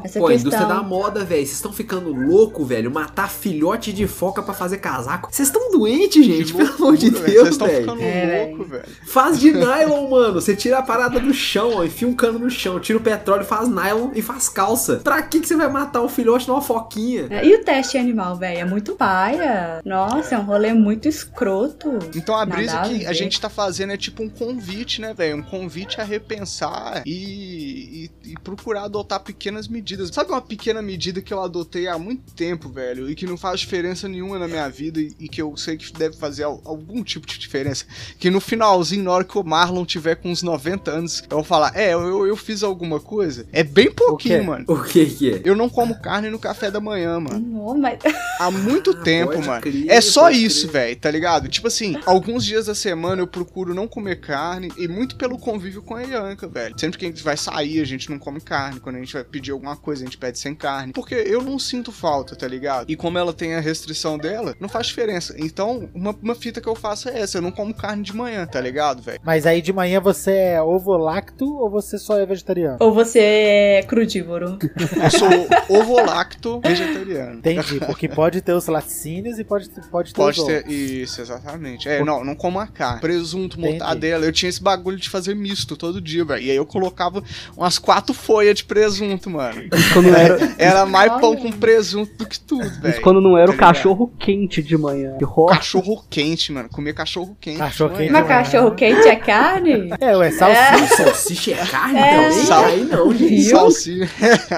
[0.03, 0.27] essa Pô, questão.
[0.27, 1.45] a indústria da moda, velho.
[1.45, 2.89] Vocês estão ficando louco, velho.
[2.91, 5.29] Matar filhote de foca para fazer casaco.
[5.31, 6.53] Vocês estão doentes, gente.
[6.53, 7.39] Pelo amor de Deus, velho.
[7.39, 8.85] Vocês estão ficando é, louco, velho.
[9.05, 10.33] Faz de nylon, mano.
[10.33, 13.43] Você tira a parada do chão, ó, enfia um cano no chão, tira o petróleo,
[13.43, 14.97] faz nylon e faz calça.
[14.97, 17.27] Pra que, que você vai matar um filhote numa foquinha?
[17.29, 18.59] É, e o teste animal, velho?
[18.59, 19.81] É muito paia.
[19.85, 21.99] Nossa, é um rolê muito escroto.
[22.15, 25.37] Então a brisa que a, a gente tá fazendo é tipo um convite, né, velho?
[25.37, 30.09] Um convite a repensar e, e, e, procurar adotar pequenas medidas.
[30.09, 33.09] Sabe uma pequena medida que eu adotei há muito tempo, velho?
[33.09, 35.91] E que não faz diferença nenhuma na minha vida e, e que eu sei que
[35.93, 37.85] deve fazer algum tipo de diferença.
[38.17, 41.43] Que no finalzinho, na hora que o Marlon tiver com uns 90 anos, eu vou
[41.43, 43.45] falar: É, eu, eu fiz alguma coisa.
[43.51, 44.65] É bem pouquinho, mano.
[44.67, 45.41] O que que é?
[45.43, 47.39] Eu não como carne no café da manhã, mano.
[47.39, 47.99] Não, mas...
[48.39, 49.61] Há muito ah, tempo, mano.
[49.61, 51.47] Crer, é só isso, velho, tá ligado?
[51.47, 55.81] Tipo assim, alguns dias da semana eu procuro não comer carne e muito pelo convívio
[55.81, 56.77] com a Ianca, velho.
[56.79, 58.79] Sempre que a gente vai sair, a gente não come carne.
[58.79, 60.93] Quando a gente vai pedir alguma coisa, a gente pede sem carne.
[60.93, 62.89] Porque eu não sinto falta, tá ligado?
[62.89, 65.35] E como ela tem a restrição dela, não faz diferença.
[65.37, 68.45] Então, uma, uma fita que eu faço é essa: eu não como carne de manhã,
[68.45, 69.19] tá ligado, velho?
[69.23, 72.77] Mas aí de manhã você é ovo lacto ou você só é vegetariano?
[72.79, 74.57] Ou você é crudívoro?
[75.01, 75.29] Eu sou
[75.69, 77.39] ovo-lacto vegetariano.
[77.39, 81.87] Entendi, porque pode ter os laticínios e pode, pode ter pode os ter, Isso, exatamente.
[81.87, 83.01] É, não, não como a carne.
[83.01, 84.25] Presunto, mortadela.
[84.25, 86.43] Eu tinha esse bagulho de fazer misto todo dia, velho.
[86.43, 87.23] E aí eu colocava
[87.55, 89.63] umas quatro folhas de presunto, mano.
[89.93, 90.37] quando era...
[90.57, 92.93] era mais pão com presunto do que tudo, velho.
[92.93, 95.17] Isso quando não era tá o cachorro quente de manhã.
[95.49, 96.69] Cachorro quente, mano.
[96.69, 97.57] Comia cachorro quente.
[97.57, 98.11] Cachorro quente.
[98.11, 99.89] Mas cachorro quente é carne?
[99.99, 100.83] É, ué, salsicha.
[100.83, 100.87] É.
[100.87, 102.15] Salsicha é carne é.
[102.15, 102.45] também?
[102.45, 102.65] Sal...
[102.65, 103.43] Aí não, gente.
[103.43, 104.09] Salsicha.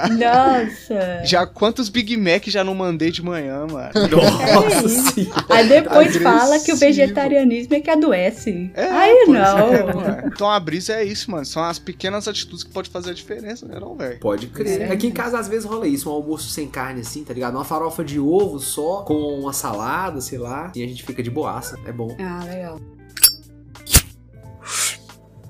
[0.09, 1.25] Nossa.
[1.25, 3.91] Já quantos Big Mac já não mandei de manhã, mano?
[4.11, 5.25] Nossa é.
[5.49, 6.23] Aí depois Agressivo.
[6.23, 8.71] fala que o vegetarianismo é que adoece.
[8.73, 9.73] É, Aí não.
[9.73, 11.45] É, então a brisa é isso, mano.
[11.45, 14.19] São as pequenas atitudes que podem fazer a diferença, né, não, velho?
[14.19, 14.81] Pode crer.
[14.81, 14.91] É.
[14.91, 17.55] Aqui em casa às vezes rola isso, um almoço sem carne assim, tá ligado?
[17.55, 21.29] Uma farofa de ovo só, com uma salada, sei lá, e a gente fica de
[21.29, 21.79] boaça.
[21.85, 22.15] É bom.
[22.19, 22.79] Ah, legal.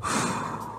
[0.03, 0.57] Whew.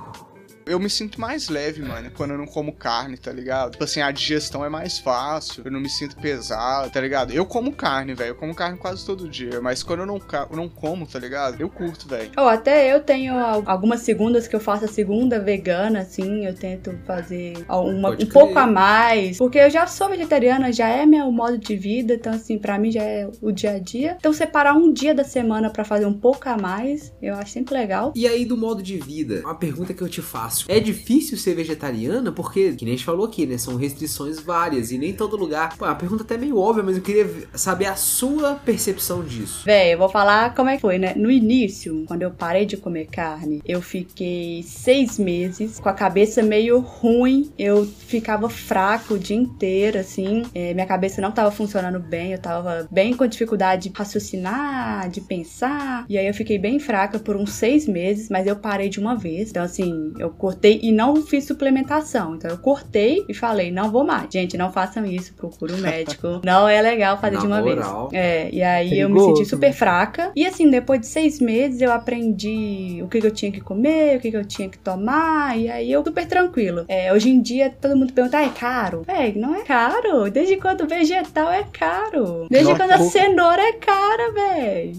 [0.66, 3.72] Eu me sinto mais leve, mano, quando eu não como carne, tá ligado?
[3.72, 7.33] Tipo assim, a digestão é mais fácil, eu não me sinto pesado, tá ligado?
[7.33, 10.20] Eu como carne, velho, eu como carne quase todo dia, mas quando eu não,
[10.51, 11.61] eu não como, tá ligado?
[11.61, 12.31] Eu curto, velho.
[12.37, 13.35] Oh, até eu tenho
[13.66, 18.59] algumas segundas que eu faço a segunda vegana, assim, eu tento fazer uma, um pouco
[18.59, 22.59] a mais, porque eu já sou vegetariana, já é meu modo de vida, então assim,
[22.59, 24.16] para mim já é o dia a dia.
[24.18, 27.75] Então separar um dia da semana para fazer um pouco a mais, eu acho sempre
[27.75, 28.12] legal.
[28.14, 30.66] E aí do modo de vida, uma pergunta que eu te faço fácil.
[30.68, 33.56] É difícil ser vegetariana porque, que nem a gente falou aqui, né?
[33.56, 35.76] São restrições várias e nem todo lugar.
[35.76, 39.62] Pô, a pergunta até é meio óbvia, mas eu queria saber a sua percepção disso.
[39.64, 41.14] Véi, eu vou falar como é que foi, né?
[41.16, 46.42] No início, quando eu parei de comer carne, eu fiquei seis meses com a cabeça
[46.42, 47.50] meio ruim.
[47.58, 50.42] Eu ficava fraco o dia inteiro, assim.
[50.54, 52.32] É, minha cabeça não tava funcionando bem.
[52.32, 56.04] Eu tava bem com dificuldade de raciocinar, de pensar.
[56.08, 59.14] E aí eu fiquei bem fraca por uns seis meses, mas eu parei de uma
[59.14, 59.50] vez.
[59.50, 62.35] Então, assim, eu cortei e não fiz suplementação.
[62.35, 64.26] Então eu cortei e falei, não vou mais.
[64.28, 66.40] Gente, não façam isso, procure um médico.
[66.44, 68.09] não é legal fazer Na de uma moral.
[68.09, 68.24] vez.
[68.24, 69.02] É, e aí Perigoso.
[69.02, 70.33] eu me senti super fraca.
[70.35, 74.16] E assim, depois de seis meses eu aprendi o que, que eu tinha que comer,
[74.16, 75.57] o que, que eu tinha que tomar.
[75.57, 76.87] E aí eu super tranquilo.
[76.88, 79.05] É, hoje em dia todo mundo pergunta, ah, é caro?
[79.07, 80.28] É, não é caro.
[80.28, 82.48] Desde quando vegetal é caro.
[82.50, 84.92] Desde quando a cenoura é cara, velho.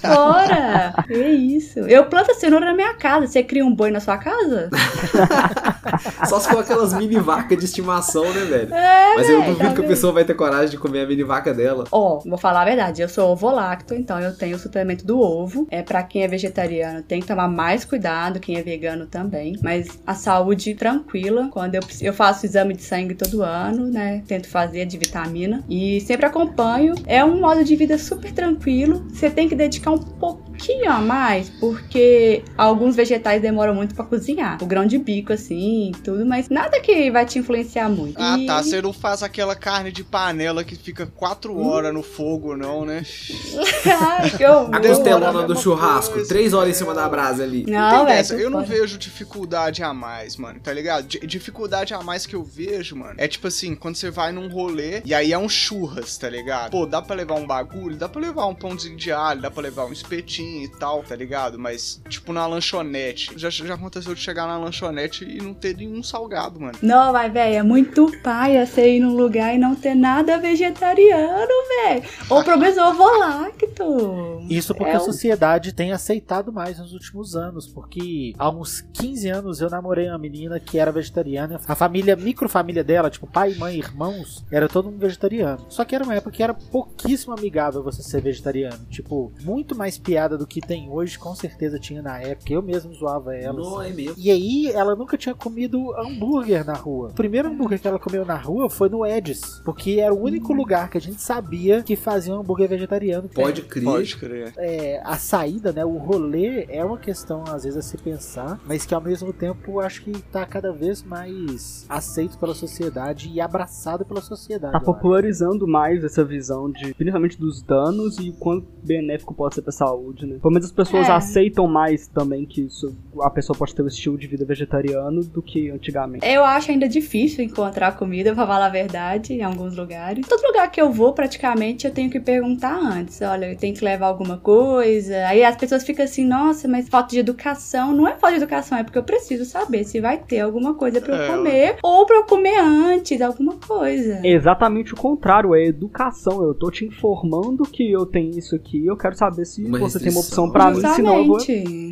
[0.00, 0.94] Fora.
[1.10, 1.80] é isso.
[1.80, 3.26] Eu planto a cenoura na minha casa.
[3.26, 4.70] Você cria um boi na sua casa?
[6.28, 8.74] Só se for aquelas mini vacas de estimação, né, velho?
[8.74, 11.22] É, Mas eu duvido tá que a pessoa vai ter coragem de comer a mini
[11.22, 11.84] vaca dela.
[11.90, 15.20] Ó, oh, vou falar a verdade, eu sou ovo-lacto, então eu tenho o suplemento do
[15.20, 15.66] ovo.
[15.70, 19.56] É para quem é vegetariano, tem que tomar mais cuidado, quem é vegano também.
[19.62, 24.22] Mas a saúde tranquila, quando eu, eu faço exame de sangue todo ano, né?
[24.26, 26.94] Tento fazer de vitamina e sempre acompanho.
[27.06, 29.06] É um modo de vida super tranquilo.
[29.10, 34.04] Você tem que dedicar um pouco pouquinho a mais, porque alguns vegetais demoram muito para
[34.04, 34.58] cozinhar.
[34.62, 38.16] O grão de bico, assim, tudo, mas nada que vai te influenciar muito.
[38.18, 38.46] Ah, e...
[38.46, 38.62] tá.
[38.62, 41.68] Você não faz aquela carne de panela que fica quatro hum.
[41.68, 43.04] horas no fogo, não, né?
[44.72, 47.66] a costelona do churrasco, coisa, três horas em cima da brasa ali.
[47.68, 48.40] Não, velho.
[48.40, 51.06] Eu não vejo dificuldade a mais, mano, tá ligado?
[51.06, 54.48] D dificuldade a mais que eu vejo, mano, é tipo assim, quando você vai num
[54.48, 56.70] rolê e aí é um churras, tá ligado?
[56.70, 59.62] Pô, dá pra levar um bagulho, dá pra levar um pãozinho de alho, dá pra
[59.62, 61.58] levar um espetinho e tal, tá ligado?
[61.58, 63.32] Mas, tipo, na lanchonete.
[63.36, 66.78] Já, já aconteceu de chegar na lanchonete e não ter nenhum salgado, mano.
[66.82, 71.52] Não, mas, velho, é muito paia você ir num lugar e não ter nada vegetariano,
[71.84, 72.02] velho.
[72.30, 74.46] Ou pelo menos ovo lacto.
[74.48, 79.28] Isso porque é a sociedade tem aceitado mais nos últimos anos, porque há uns 15
[79.28, 81.60] anos eu namorei uma menina que era vegetariana.
[81.66, 85.66] A família, microfamília dela, tipo pai, mãe, irmãos, era todo mundo vegetariano.
[85.68, 88.84] Só que era uma época que era pouquíssimo amigável você ser vegetariano.
[88.90, 92.52] Tipo, muito mais piada do que tem hoje, com certeza tinha na época.
[92.52, 93.58] Eu mesmo zoava ela.
[93.58, 93.90] Não, assim.
[93.90, 94.14] é mesmo.
[94.16, 97.08] E aí, ela nunca tinha comido hambúrguer na rua.
[97.08, 100.52] O primeiro hambúrguer que ela comeu na rua foi no Ed's, porque era o único
[100.52, 100.56] hum.
[100.56, 103.28] lugar que a gente sabia que fazia um hambúrguer vegetariano.
[103.28, 103.84] Pode crer.
[103.84, 104.52] Pode crer.
[104.56, 108.84] É, a saída, né, o rolê é uma questão às vezes a se pensar, mas
[108.84, 114.04] que ao mesmo tempo acho que tá cada vez mais aceito pela sociedade e abraçado
[114.04, 114.72] pela sociedade.
[114.72, 119.62] Tá popularizando mais essa visão de, principalmente dos danos e o quanto benéfico pode ser
[119.62, 120.38] pra saúde, né?
[120.40, 121.12] Pelo menos as pessoas é.
[121.12, 125.42] aceitam mais também que isso, a pessoa pode ter um estilo de vida vegetariano do
[125.42, 126.26] que antigamente.
[126.26, 130.26] Eu acho ainda difícil encontrar comida, pra falar a verdade, em alguns lugares.
[130.26, 133.20] Todo lugar que eu vou, praticamente, eu tenho que perguntar antes.
[133.22, 135.26] Olha, eu tenho que levar alguma coisa.
[135.26, 137.92] Aí as pessoas ficam assim, nossa, mas falta de educação.
[137.92, 141.00] Não é falta de educação, é porque eu preciso saber se vai ter alguma coisa
[141.00, 144.20] para eu é, comer ou para eu comer antes, alguma coisa.
[144.24, 146.42] Exatamente o contrário, é educação.
[146.42, 149.98] Eu tô te informando que eu tenho isso aqui, eu quero saber se uma você
[149.98, 151.38] tem uma opção para mim, senão eu vou...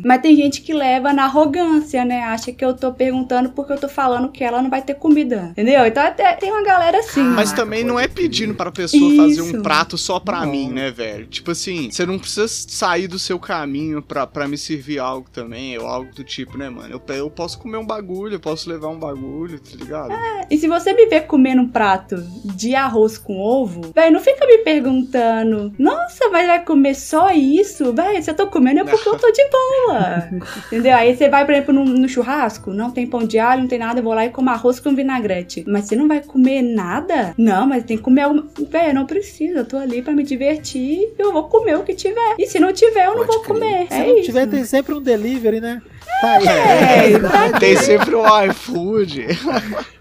[0.05, 2.23] Mas tem gente que leva na arrogância, né?
[2.23, 5.49] Acha que eu tô perguntando porque eu tô falando que ela não vai ter comida,
[5.51, 5.85] entendeu?
[5.85, 7.23] Então até tem uma galera assim.
[7.23, 9.17] Mas também não é pedindo para pessoa isso.
[9.17, 10.51] fazer um prato só pra não.
[10.51, 11.25] mim, né, velho?
[11.25, 15.77] Tipo assim, você não precisa sair do seu caminho pra, pra me servir algo também,
[15.77, 16.89] ou algo do tipo, né, mano?
[16.93, 20.11] Eu, eu posso comer um bagulho, eu posso levar um bagulho, tá ligado?
[20.11, 24.19] É, e se você me ver comendo um prato de arroz com ovo, velho, não
[24.19, 27.91] fica me perguntando, nossa, mas vai comer só isso?
[28.21, 30.29] Se eu tô comendo é porque eu tô de boa.
[30.67, 30.95] Entendeu?
[30.95, 33.79] Aí você vai, por exemplo, no, no, churrasco, não tem pão de alho, não tem
[33.79, 35.63] nada, eu vou lá e como arroz com vinagrete.
[35.67, 37.33] Mas você não vai comer nada?
[37.37, 38.47] Não, mas tem que comer alguma.
[38.69, 42.35] Velho, não precisa, eu tô ali pra me divertir, eu vou comer o que tiver.
[42.37, 43.87] E se não tiver, eu não vou comer.
[43.87, 44.25] Se é não isso.
[44.25, 45.81] tiver, tem sempre um delivery, né?
[46.23, 46.45] Aí.
[46.47, 49.27] É, tem sempre o iFood.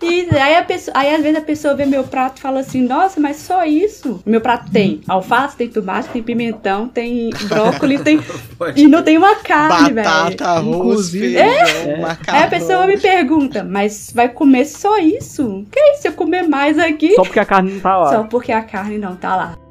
[0.03, 2.83] E aí, a pessoa, aí às vezes a pessoa vê meu prato e fala assim:
[2.83, 4.21] Nossa, mas só isso?
[4.25, 8.21] Meu prato tem alface, tem tomate, tem pimentão, tem brócolis, tem.
[8.77, 10.09] e não tem uma carne, velho.
[10.09, 12.01] Batata, arroz, é.
[12.01, 12.41] macarrão.
[12.41, 15.65] Aí a pessoa me pergunta: Mas vai comer só isso?
[15.71, 16.07] Que é isso?
[16.09, 17.15] Eu comer mais aqui?
[17.15, 18.11] Só porque a carne não tá lá.
[18.11, 19.64] Só porque a carne não tá lá.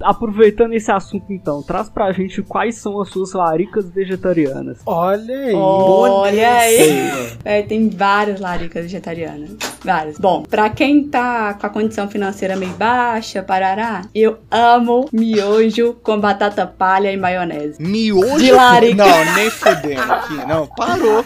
[0.00, 4.78] Aproveitando esse assunto então, traz pra gente quais são as suas laricas vegetarianas.
[4.84, 5.54] Olha aí.
[5.54, 7.32] Olha aí.
[7.44, 9.50] É, tem várias laricas vegetarianas.
[9.84, 10.18] Várias.
[10.18, 16.18] Bom, pra quem tá com a condição financeira meio baixa, parará, eu amo miojo com
[16.18, 17.80] batata palha e maionese.
[17.80, 18.38] Miojo?
[18.38, 18.96] De larica.
[19.06, 20.34] Não, nem fudendo aqui.
[20.46, 21.24] Não, parou.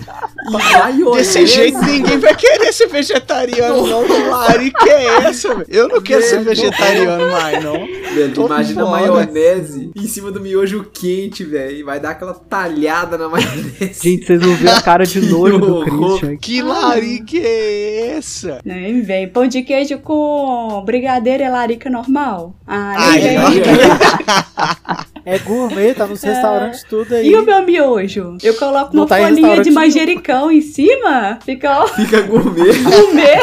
[0.53, 1.15] parou.
[1.17, 4.05] Desse jeito ninguém vai querer ser vegetariano, não.
[4.05, 7.73] Que larica é essa, Eu não quero ser vegetariano mais, não.
[8.15, 11.77] Velho, imagina a maionese em cima do miojo quente, velho.
[11.77, 14.01] E vai dar aquela talhada na maionese.
[14.03, 16.37] Gente, vocês não viram a cara de nojo do Christian.
[16.37, 18.61] Que larica é essa?
[18.65, 19.29] Nem vem.
[19.29, 22.55] Pão de queijo com brigadeiro é larica normal?
[22.67, 23.63] Ah, nem vem.
[25.25, 26.33] É gourmet, tá nos é.
[26.33, 27.29] restaurantes tudo aí.
[27.29, 28.37] E o meu miojo?
[28.43, 31.87] Eu coloco não uma tá folhinha de manjericão em cima, fica ó.
[31.89, 32.73] Fica gourmet.
[32.83, 33.39] Gourmet.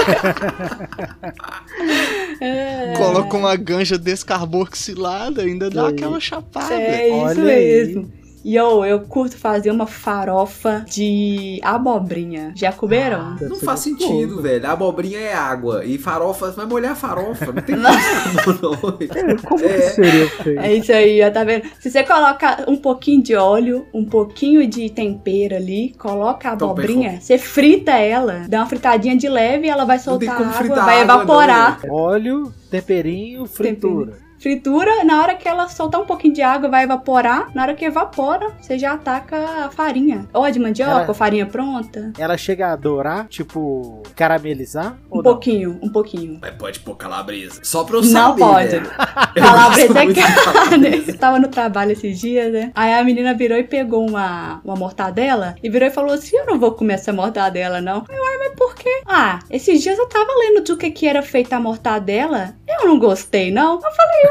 [2.41, 2.93] é.
[2.97, 6.73] Coloca uma ganja descarboxilada, ainda dá aquela chapada.
[6.73, 8.01] É isso Olha mesmo.
[8.01, 8.26] Aí.
[8.47, 12.53] E eu, eu curto fazer uma farofa de abobrinha.
[12.55, 13.19] Já comeram?
[13.19, 14.65] Ah, não faz sentido, velho.
[14.65, 15.83] A abobrinha é água.
[15.83, 17.51] E farofa, vai molhar a farofa.
[17.51, 17.91] Não tem não.
[17.91, 19.67] É, como é.
[19.67, 20.59] que seria feito?
[20.61, 21.67] É isso aí, ó, tá vendo?
[21.77, 27.19] Se você coloca um pouquinho de óleo, um pouquinho de tempero ali, coloca a abobrinha,
[27.19, 31.81] você frita ela, dá uma fritadinha de leve e ela vai soltar água, vai evaporar.
[31.85, 34.11] Não, óleo, temperinho, fritura.
[34.11, 34.26] Temperinho.
[34.39, 37.49] Fritura, na hora que ela soltar um pouquinho de água, vai evaporar.
[37.53, 40.27] Na hora que evapora, você já ataca a farinha.
[40.33, 42.11] Ou de mandioca, ela, ou farinha pronta.
[42.17, 44.97] Ela chega a dourar, tipo, caramelizar?
[45.11, 46.39] Um pouquinho, um pouquinho.
[46.41, 47.61] Mas pode pôr calabresa.
[47.63, 48.27] Só pra eu não saber.
[48.27, 48.79] Não pode.
[48.79, 48.89] Né?
[49.35, 51.03] Calabresa é carne.
[51.07, 52.71] Eu tava no trabalho esses dias, né?
[52.75, 56.45] Aí a menina virou e pegou uma, uma mortadela e virou e falou assim: Eu
[56.45, 58.05] não vou comer essa mortadela, não.
[58.09, 59.01] Eu, ai, mas por quê?
[59.05, 62.55] Ah, esses dias eu tava lendo do que, que era feita a mortadela.
[62.67, 63.75] Eu não gostei, não.
[63.75, 64.26] Eu falei,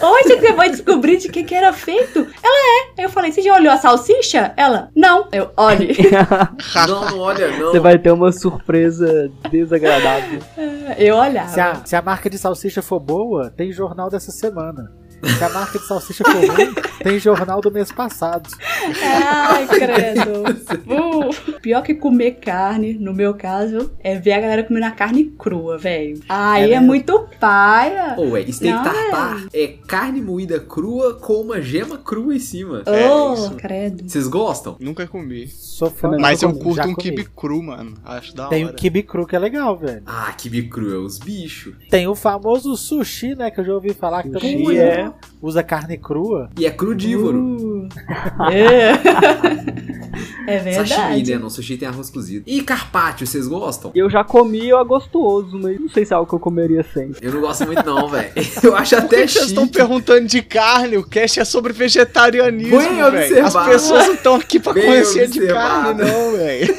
[0.00, 2.18] Hoje você vai descobrir de que, que era feito.
[2.18, 3.00] Ela é.
[3.00, 4.52] Aí eu falei, você já olhou a salsicha?
[4.56, 5.28] Ela, não.
[5.32, 5.96] Eu, olhe.
[6.86, 7.70] não, não olha, não.
[7.70, 10.40] Você vai ter uma surpresa desagradável.
[10.98, 11.48] Eu olhava.
[11.48, 14.90] Se a, se a marca de salsicha for boa, tem jornal dessa semana.
[15.24, 18.48] Se a marca de salsicha for ruim, tem jornal do mês passado.
[19.02, 20.42] Ai, credo.
[20.86, 25.24] Uh, pior que comer carne, no meu caso, é ver a galera comendo a carne
[25.24, 26.20] crua, velho.
[26.28, 28.14] Aí é, é muito paia.
[28.18, 29.46] Ou é steak Não, tartar.
[29.52, 29.64] É.
[29.64, 29.68] é.
[29.86, 32.82] carne moída crua com uma gema crua em cima.
[32.86, 33.54] Oh, é isso.
[33.56, 34.08] credo.
[34.08, 34.76] Vocês gostam?
[34.78, 35.48] Nunca comi.
[35.48, 36.16] Sou fã.
[36.18, 37.94] Mas eu curto um kibe cru, mano.
[38.04, 38.72] Acho da Tem hora.
[38.72, 40.02] Tem o kibe cru que é legal, velho.
[40.06, 41.74] Ah, kibe cru é os bichos.
[41.88, 45.96] Tem o famoso sushi, né, que eu já ouvi falar que também é usa carne
[45.96, 46.50] crua.
[46.58, 47.38] E é crudívoro.
[47.38, 47.88] Uh,
[48.50, 48.92] é.
[50.46, 50.88] é verdade.
[50.88, 51.38] Sashimi, né?
[51.38, 52.44] No sushi tem arroz cozido.
[52.46, 53.92] E carpaccio, vocês gostam?
[53.94, 56.82] Eu já comi, eu é gostoso, mas não sei se é algo que eu comeria
[56.82, 57.18] sempre.
[57.22, 58.30] Eu não gosto muito não, velho.
[58.62, 59.32] Eu acho até chique.
[59.32, 62.78] Vocês estão perguntando de carne, o cast é sobre vegetarianismo,
[63.10, 63.46] velho.
[63.46, 65.98] As pessoas não estão aqui pra Bem conhecer observado.
[65.98, 66.74] de carne, não, velho.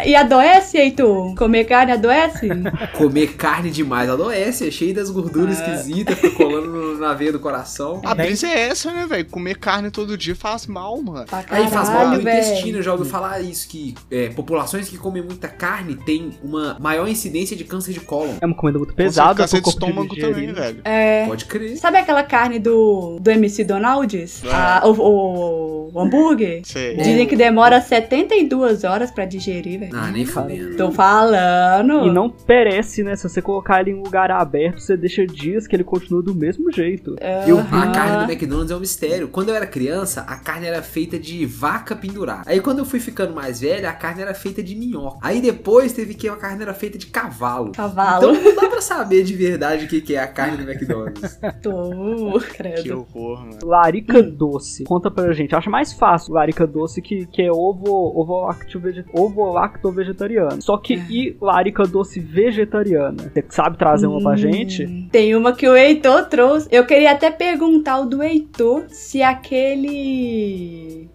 [0.06, 1.34] E adoece, Heitor?
[1.34, 2.48] Comer carne adoece?
[2.96, 5.74] Comer carne demais adoece, é cheio das gorduras ah.
[5.74, 8.00] esquisitas, colando na veia do coração.
[8.04, 9.26] A brisa é essa, né, velho?
[9.40, 11.24] Comer carne todo dia faz mal, mano.
[11.48, 15.22] Aí faz mal no intestino, eu já ouvi falar isso, que é, populações que comem
[15.22, 18.34] muita carne têm uma maior incidência de câncer de cólon.
[18.38, 19.42] É uma comida muito pesada.
[19.42, 20.82] Câncer de estômago também, velho.
[20.84, 21.24] É.
[21.26, 21.78] Pode crer.
[21.78, 24.44] Sabe aquela carne do, do MC Donald's?
[24.44, 24.52] É.
[24.52, 26.60] A, o, o, o, hambúrguer?
[26.64, 26.98] Sei.
[26.98, 29.92] Dizem que demora 72 horas pra digerir, velho.
[29.94, 30.76] Ah, nem fudendo.
[30.76, 32.06] Tô falando.
[32.06, 33.16] E não perece, né?
[33.16, 36.34] Se você colocar ele em um lugar aberto, você deixa dias que ele continua do
[36.34, 37.16] mesmo jeito.
[37.46, 39.29] Eu, a carne do McDonald's é um mistério.
[39.30, 42.42] Quando eu era criança, a carne era feita de vaca pendurada.
[42.46, 45.18] Aí quando eu fui ficando mais velho, a carne era feita de minhoca.
[45.22, 47.72] Aí depois teve que a carne era feita de cavalo.
[47.72, 48.30] Cavalo.
[48.30, 51.38] Então não dá pra saber de verdade o que é a carne do McDonald's.
[51.62, 52.82] Tô, credo.
[52.82, 53.58] Que horror, mano.
[53.62, 54.84] Larica doce.
[54.84, 55.54] Conta pra gente.
[55.54, 60.60] Acho mais fácil larica doce que, que é ovo, ovo, lacto, veget, ovo lacto vegetariano.
[60.62, 61.06] Só que é.
[61.10, 63.30] e larica doce vegetariana?
[63.32, 65.08] Você sabe trazer uma pra hum, gente?
[65.10, 66.68] Tem uma que o Heitor trouxe.
[66.70, 71.08] Eu queria até perguntar o do Heitor se aquele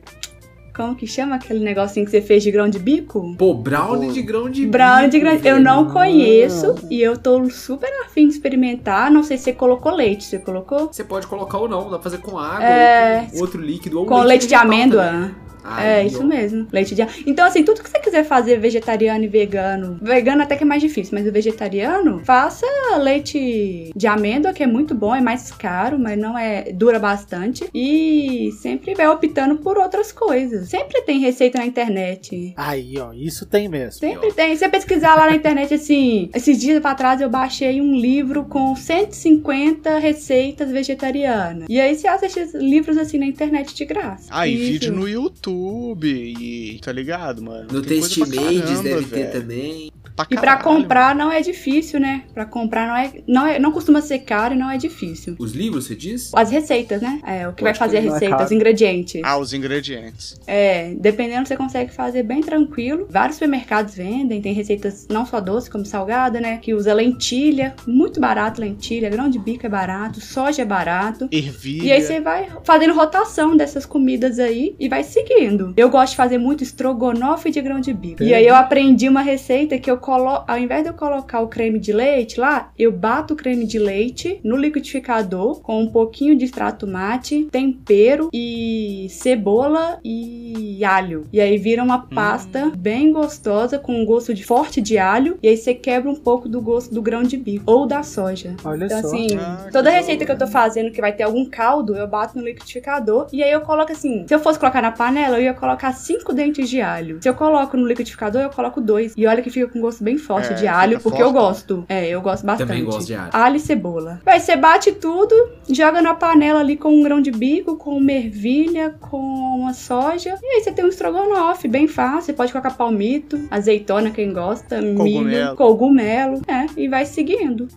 [0.75, 3.33] como que chama aquele negocinho que você fez de grão de bico?
[3.37, 5.11] Pô, brownie de grão de brownie bico.
[5.11, 9.09] de grão Eu não conheço e eu tô super afim de experimentar.
[9.09, 10.25] Não sei se você colocou leite.
[10.25, 10.91] Você colocou?
[10.91, 11.83] Você pode colocar ou não.
[11.83, 13.29] Dá pra fazer com água, é...
[13.31, 13.97] com outro líquido.
[13.97, 15.31] Ou com leite, leite de amêndoa.
[15.65, 16.67] Ai, é, isso mesmo.
[16.71, 20.63] Leite de Então, assim, tudo que você quiser fazer vegetariano e vegano, vegano até que
[20.63, 22.65] é mais difícil, mas o vegetariano, faça
[22.99, 26.71] leite de amêndoa, que é muito bom, é mais caro, mas não é.
[26.71, 27.67] dura bastante.
[27.73, 30.69] E sempre vai optando por outras coisas.
[30.69, 32.53] Sempre tem receita na internet.
[32.55, 33.99] Aí, ó, isso tem mesmo.
[33.99, 34.53] Sempre tem.
[34.53, 38.45] Se você pesquisar lá na internet, assim, esses dias pra trás eu baixei um livro
[38.45, 41.65] com 150 receitas vegetarianas.
[41.69, 44.27] E aí você assiste livros assim na internet de graça.
[44.29, 46.79] Ah, e vídeo no YouTube YouTube e.
[46.79, 47.67] Tá ligado, mano?
[47.71, 49.91] No Testmades deve ter também.
[50.15, 52.23] Pra e para comprar não é difícil, né?
[52.33, 55.35] Para comprar não é, não é, não costuma ser caro e não é difícil.
[55.37, 56.31] Os livros, você diz?
[56.33, 57.19] As receitas, né?
[57.25, 59.21] É, o que Pode vai fazer a receita, é os ingredientes.
[59.23, 60.39] Ah, os ingredientes.
[60.47, 63.07] É, dependendo você consegue fazer bem tranquilo.
[63.09, 66.57] Vários supermercados vendem, tem receitas não só doce como salgada, né?
[66.57, 71.27] Que usa lentilha, muito barato lentilha, grão de bico é barato, soja é barato.
[71.31, 71.87] Ervilha.
[71.87, 75.73] E aí você vai fazendo rotação dessas comidas aí e vai seguindo.
[75.75, 78.23] Eu gosto de fazer muito estrogonofe de grão de bico.
[78.23, 78.27] É.
[78.27, 80.43] E aí eu aprendi uma receita que eu colo...
[80.47, 83.79] ao invés de eu colocar o creme de leite lá, eu bato o creme de
[83.79, 91.25] leite no liquidificador com um pouquinho de extrato mate, tempero e cebola e alho.
[91.33, 92.71] E aí vira uma pasta hum.
[92.77, 96.47] bem gostosa com um gosto de forte de alho e aí você quebra um pouco
[96.47, 98.55] do gosto do grão de bico ou da soja.
[98.63, 99.07] Olha então, só.
[99.07, 102.37] assim, ah, toda receita que eu tô fazendo que vai ter algum caldo, eu bato
[102.37, 105.53] no liquidificador e aí eu coloco assim, se eu fosse colocar na panela, eu ia
[105.53, 107.17] colocar cinco dentes de alho.
[107.21, 109.13] Se eu coloco no liquidificador, eu coloco dois.
[109.17, 111.21] E olha que fica com gosto bem forte é, de alho, porque forte.
[111.21, 111.85] eu gosto.
[111.87, 112.67] É, eu gosto bastante.
[112.67, 113.29] Também gosto de alho.
[113.31, 114.21] Alho e cebola.
[114.23, 115.33] Vai, você bate tudo,
[115.69, 120.37] joga na panela ali com um grão de bico, com uma ervilha, com uma soja.
[120.41, 122.25] E aí você tem um estrogonofe bem fácil.
[122.25, 125.23] Você pode colocar palmito, azeitona, quem gosta, cogumelo.
[125.23, 126.41] milho, cogumelo.
[126.47, 127.67] É, e vai seguindo.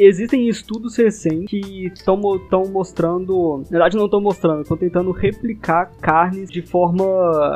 [0.00, 2.16] Existem estudos recentes que estão
[2.70, 3.58] mostrando.
[3.64, 7.04] Na verdade, não estão mostrando, estão tentando replicar carnes de forma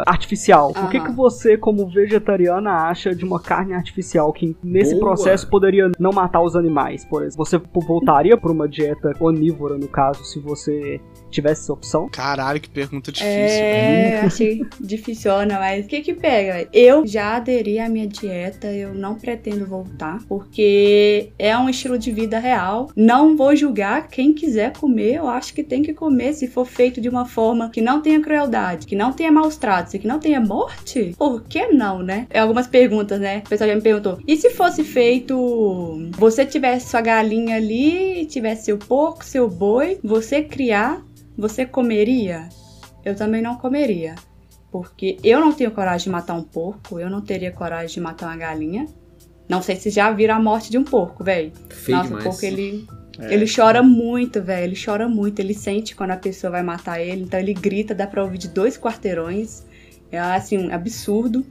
[0.07, 0.73] artificial.
[0.77, 0.85] Uhum.
[0.85, 5.07] O que, que você, como vegetariana, acha de uma carne artificial que nesse Boa.
[5.07, 7.05] processo poderia não matar os animais?
[7.05, 11.01] Por exemplo, você voltaria para uma dieta onívora, no caso, se você
[11.35, 12.09] tivesse essa opção?
[12.09, 13.35] Caralho, que pergunta difícil.
[13.75, 16.69] É, achei dificilona, mas o que que pega?
[16.73, 22.11] Eu já aderi à minha dieta, eu não pretendo voltar, porque é um estilo de
[22.11, 22.91] vida real.
[22.97, 27.01] Não vou julgar quem quiser comer, eu acho que tem que comer se for feito
[27.01, 30.19] de uma forma que não tenha crueldade, que não tenha maus tratos e que não
[30.19, 31.15] tenha morte.
[31.19, 32.27] Por que não, né?
[32.31, 33.43] É algumas perguntas, né?
[33.45, 34.19] O pessoal já me perguntou.
[34.27, 40.43] E se fosse feito, você tivesse sua galinha ali, tivesse seu porco, seu boi, você
[40.43, 41.03] criar
[41.37, 42.49] você comeria?
[43.05, 44.15] Eu também não comeria.
[44.71, 48.27] Porque eu não tenho coragem de matar um porco, eu não teria coragem de matar
[48.27, 48.87] uma galinha.
[49.49, 51.53] Não sei se já viram a morte de um porco, velho.
[51.89, 52.11] Nossa, demais.
[52.11, 52.87] o porco ele.
[53.19, 53.35] É.
[53.35, 54.65] Ele chora muito, velho.
[54.65, 55.39] Ele chora muito.
[55.39, 57.23] Ele sente quando a pessoa vai matar ele.
[57.23, 59.65] Então ele grita, dá pra ouvir de dois quarteirões.
[60.11, 61.45] É assim, absurdo.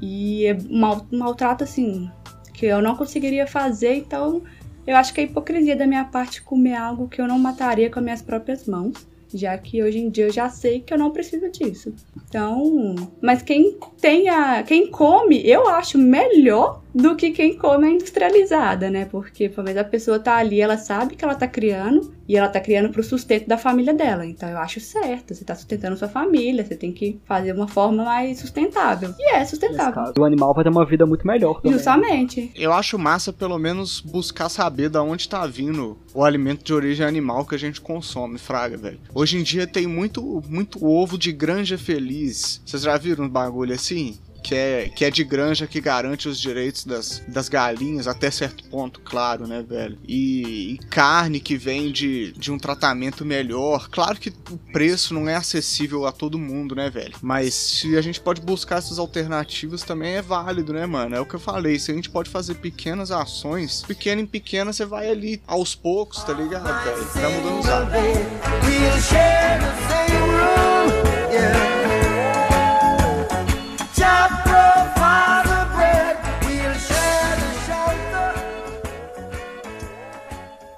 [0.00, 2.10] E é mal, maltrato, assim,
[2.52, 3.94] que eu não conseguiria fazer.
[3.94, 4.42] Então
[4.86, 8.00] eu acho que é hipocrisia da minha parte comer algo que eu não mataria com
[8.00, 11.10] as minhas próprias mãos já que hoje em dia eu já sei que eu não
[11.10, 11.94] preciso disso.
[12.28, 17.90] Então, mas quem tem a, quem come, eu acho melhor do que quem come a
[17.90, 19.04] industrializada, né?
[19.04, 22.60] Porque talvez a pessoa tá ali, ela sabe que ela tá criando e ela tá
[22.60, 24.24] criando pro sustento da família dela.
[24.24, 28.04] Então eu acho certo, você tá sustentando sua família, você tem que fazer uma forma
[28.04, 29.12] mais sustentável.
[29.18, 30.12] E é sustentável.
[30.16, 31.72] O animal vai ter uma vida muito melhor também.
[31.72, 32.52] Justamente.
[32.54, 37.04] Eu acho massa pelo menos buscar saber da onde tá vindo o alimento de origem
[37.04, 39.00] animal que a gente consome, fraga, velho.
[39.12, 42.62] Hoje em dia tem muito muito ovo de granja feliz.
[42.64, 44.16] Vocês já viram um bagulho assim?
[44.44, 48.62] Que é, que é de granja que garante os direitos das, das galinhas até certo
[48.64, 49.98] ponto, claro, né, velho?
[50.06, 53.88] E, e, carne que vem de, de um tratamento melhor.
[53.88, 57.14] Claro que o preço não é acessível a todo mundo, né, velho?
[57.22, 61.16] Mas se a gente pode buscar essas alternativas também é válido, né, mano?
[61.16, 61.78] É o que eu falei.
[61.78, 66.22] Se a gente pode fazer pequenas ações, pequena em pequena você vai ali aos poucos,
[66.22, 67.06] tá ligado, velho?
[67.06, 67.94] Tá mudando os hábitos.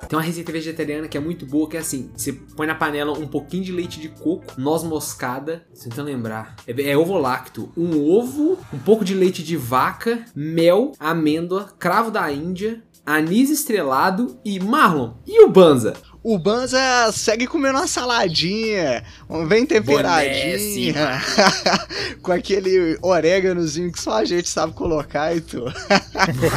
[0.08, 3.12] Tem uma receita vegetariana que é muito boa, que é assim: você põe na panela
[3.18, 6.56] um pouquinho de leite de coco, noz moscada, tentando lembrar.
[6.66, 12.10] É, é ovo lacto, um ovo, um pouco de leite de vaca, mel, amêndoa, cravo
[12.10, 15.14] da Índia, anis estrelado e marlon.
[15.26, 15.94] E o banza?
[16.28, 16.80] O Banza
[17.12, 19.04] segue comendo uma saladinha,
[19.46, 21.22] bem temperadinha,
[22.20, 25.72] com aquele oréganozinho que só a gente sabe colocar e tudo.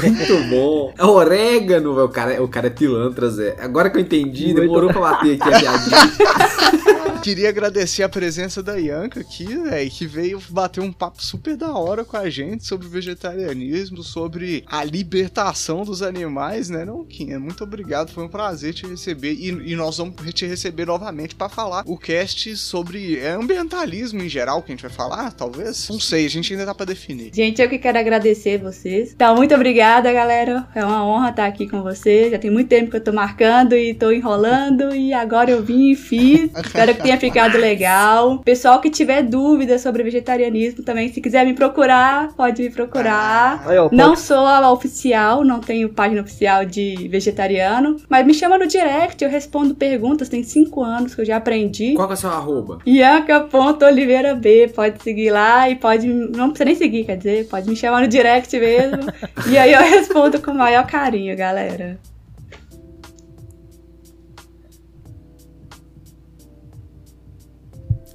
[0.03, 0.91] Muito bom.
[0.97, 3.57] É orégano, o cara, o cara é pilantra, Zé.
[3.59, 6.89] Agora que eu entendi, demorou pra bater aqui a piadinha.
[7.22, 11.74] Queria agradecer a presença da Yanka aqui, velho, que veio bater um papo super da
[11.74, 17.38] hora com a gente sobre vegetarianismo, sobre a libertação dos animais, né, não, Kim?
[17.38, 21.49] Muito obrigado, foi um prazer te receber e, e nós vamos te receber novamente para
[21.49, 25.89] falar o cast sobre é, ambientalismo em geral que a gente vai falar, talvez?
[25.89, 27.32] Não sei, a gente ainda tá pra definir.
[27.34, 29.11] Gente, eu que quero agradecer vocês.
[29.13, 30.65] Então, muito obrigada, galera.
[30.74, 32.32] É uma honra estar aqui com vocês.
[32.32, 35.91] Já tem muito tempo que eu tô marcando e tô enrolando e agora eu vim
[35.91, 36.49] e fiz.
[36.65, 38.39] Espero que tenha ficado legal.
[38.39, 43.64] Pessoal que tiver dúvidas sobre vegetarianismo também, se quiser me procurar, pode me procurar.
[43.66, 48.57] Ah, eu, não sou a oficial, não tenho página oficial de vegetariano, mas me chama
[48.57, 51.93] no direct, eu respondo perguntas, tem cinco anos que eu já aprendi.
[51.93, 52.80] Qual é o seu arroba?
[52.86, 58.01] Ianca.oliveirab, pode seguir lá e pode, não precisa nem seguir, quer dizer, pode me chamar
[58.01, 58.99] no direct mesmo.
[59.49, 61.97] e aí eu respondo com o maior carinho, galera.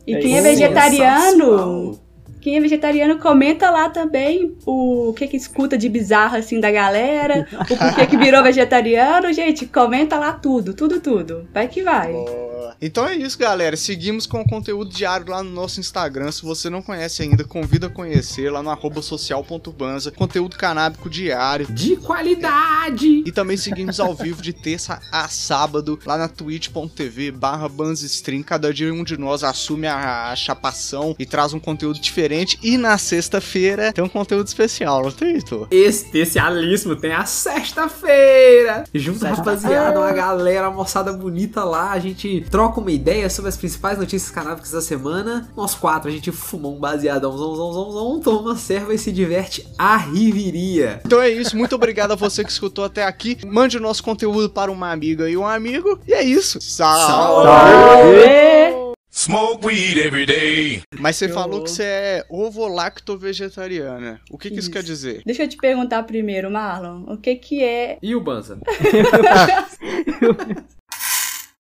[0.07, 1.99] E é quem é vegetariano,
[2.41, 7.47] quem é vegetariano comenta lá também o que que escuta de bizarro assim da galera,
[7.53, 11.49] o porquê que virou vegetariano, gente, comenta lá tudo, tudo, tudo.
[11.55, 12.13] Vai que vai.
[12.81, 13.77] Então é isso, galera.
[13.77, 16.31] Seguimos com o conteúdo diário lá no nosso Instagram.
[16.31, 20.11] Se você não conhece ainda, convida a conhecer lá no arroba social.banza.
[20.11, 21.67] Conteúdo canábico diário.
[21.67, 23.23] De qualidade!
[23.27, 28.43] E também seguimos ao vivo de terça a sábado lá na twitch.tv barra banzestream.
[28.43, 32.59] Cada dia um de nós assume a, a chapação e traz um conteúdo diferente.
[32.63, 35.69] E na sexta-feira tem um conteúdo especial, não tem, Heitor?
[35.71, 36.97] Especialíssimo.
[36.97, 38.85] Tem a sexta-feira.
[38.93, 41.93] Junto, rapaziada, uma galera, uma moçada bonita lá.
[41.93, 45.51] A gente troca troca uma ideia sobre as principais notícias canábicas da semana.
[45.55, 48.99] Nós quatro, a gente fuma um baseadão, zão, zão, zão, zão, toma uma serva e
[48.99, 51.03] se diverte a riveria.
[51.05, 53.37] Então é isso, muito obrigado a você que escutou até aqui.
[53.45, 56.01] Mande o nosso conteúdo para uma amiga e um amigo.
[56.09, 56.59] E é isso.
[56.59, 57.07] Salve!
[57.07, 58.95] Salve.
[59.13, 60.83] Smoke weed every day.
[60.99, 64.21] Mas você falou que você é ovo-lacto vegetariana.
[64.31, 64.69] O que, que isso.
[64.69, 64.73] isso.
[64.73, 65.23] quer dizer?
[65.25, 67.05] Deixa eu te perguntar primeiro, Marlon.
[67.07, 67.99] O que que é...
[68.03, 68.59] E o Banza?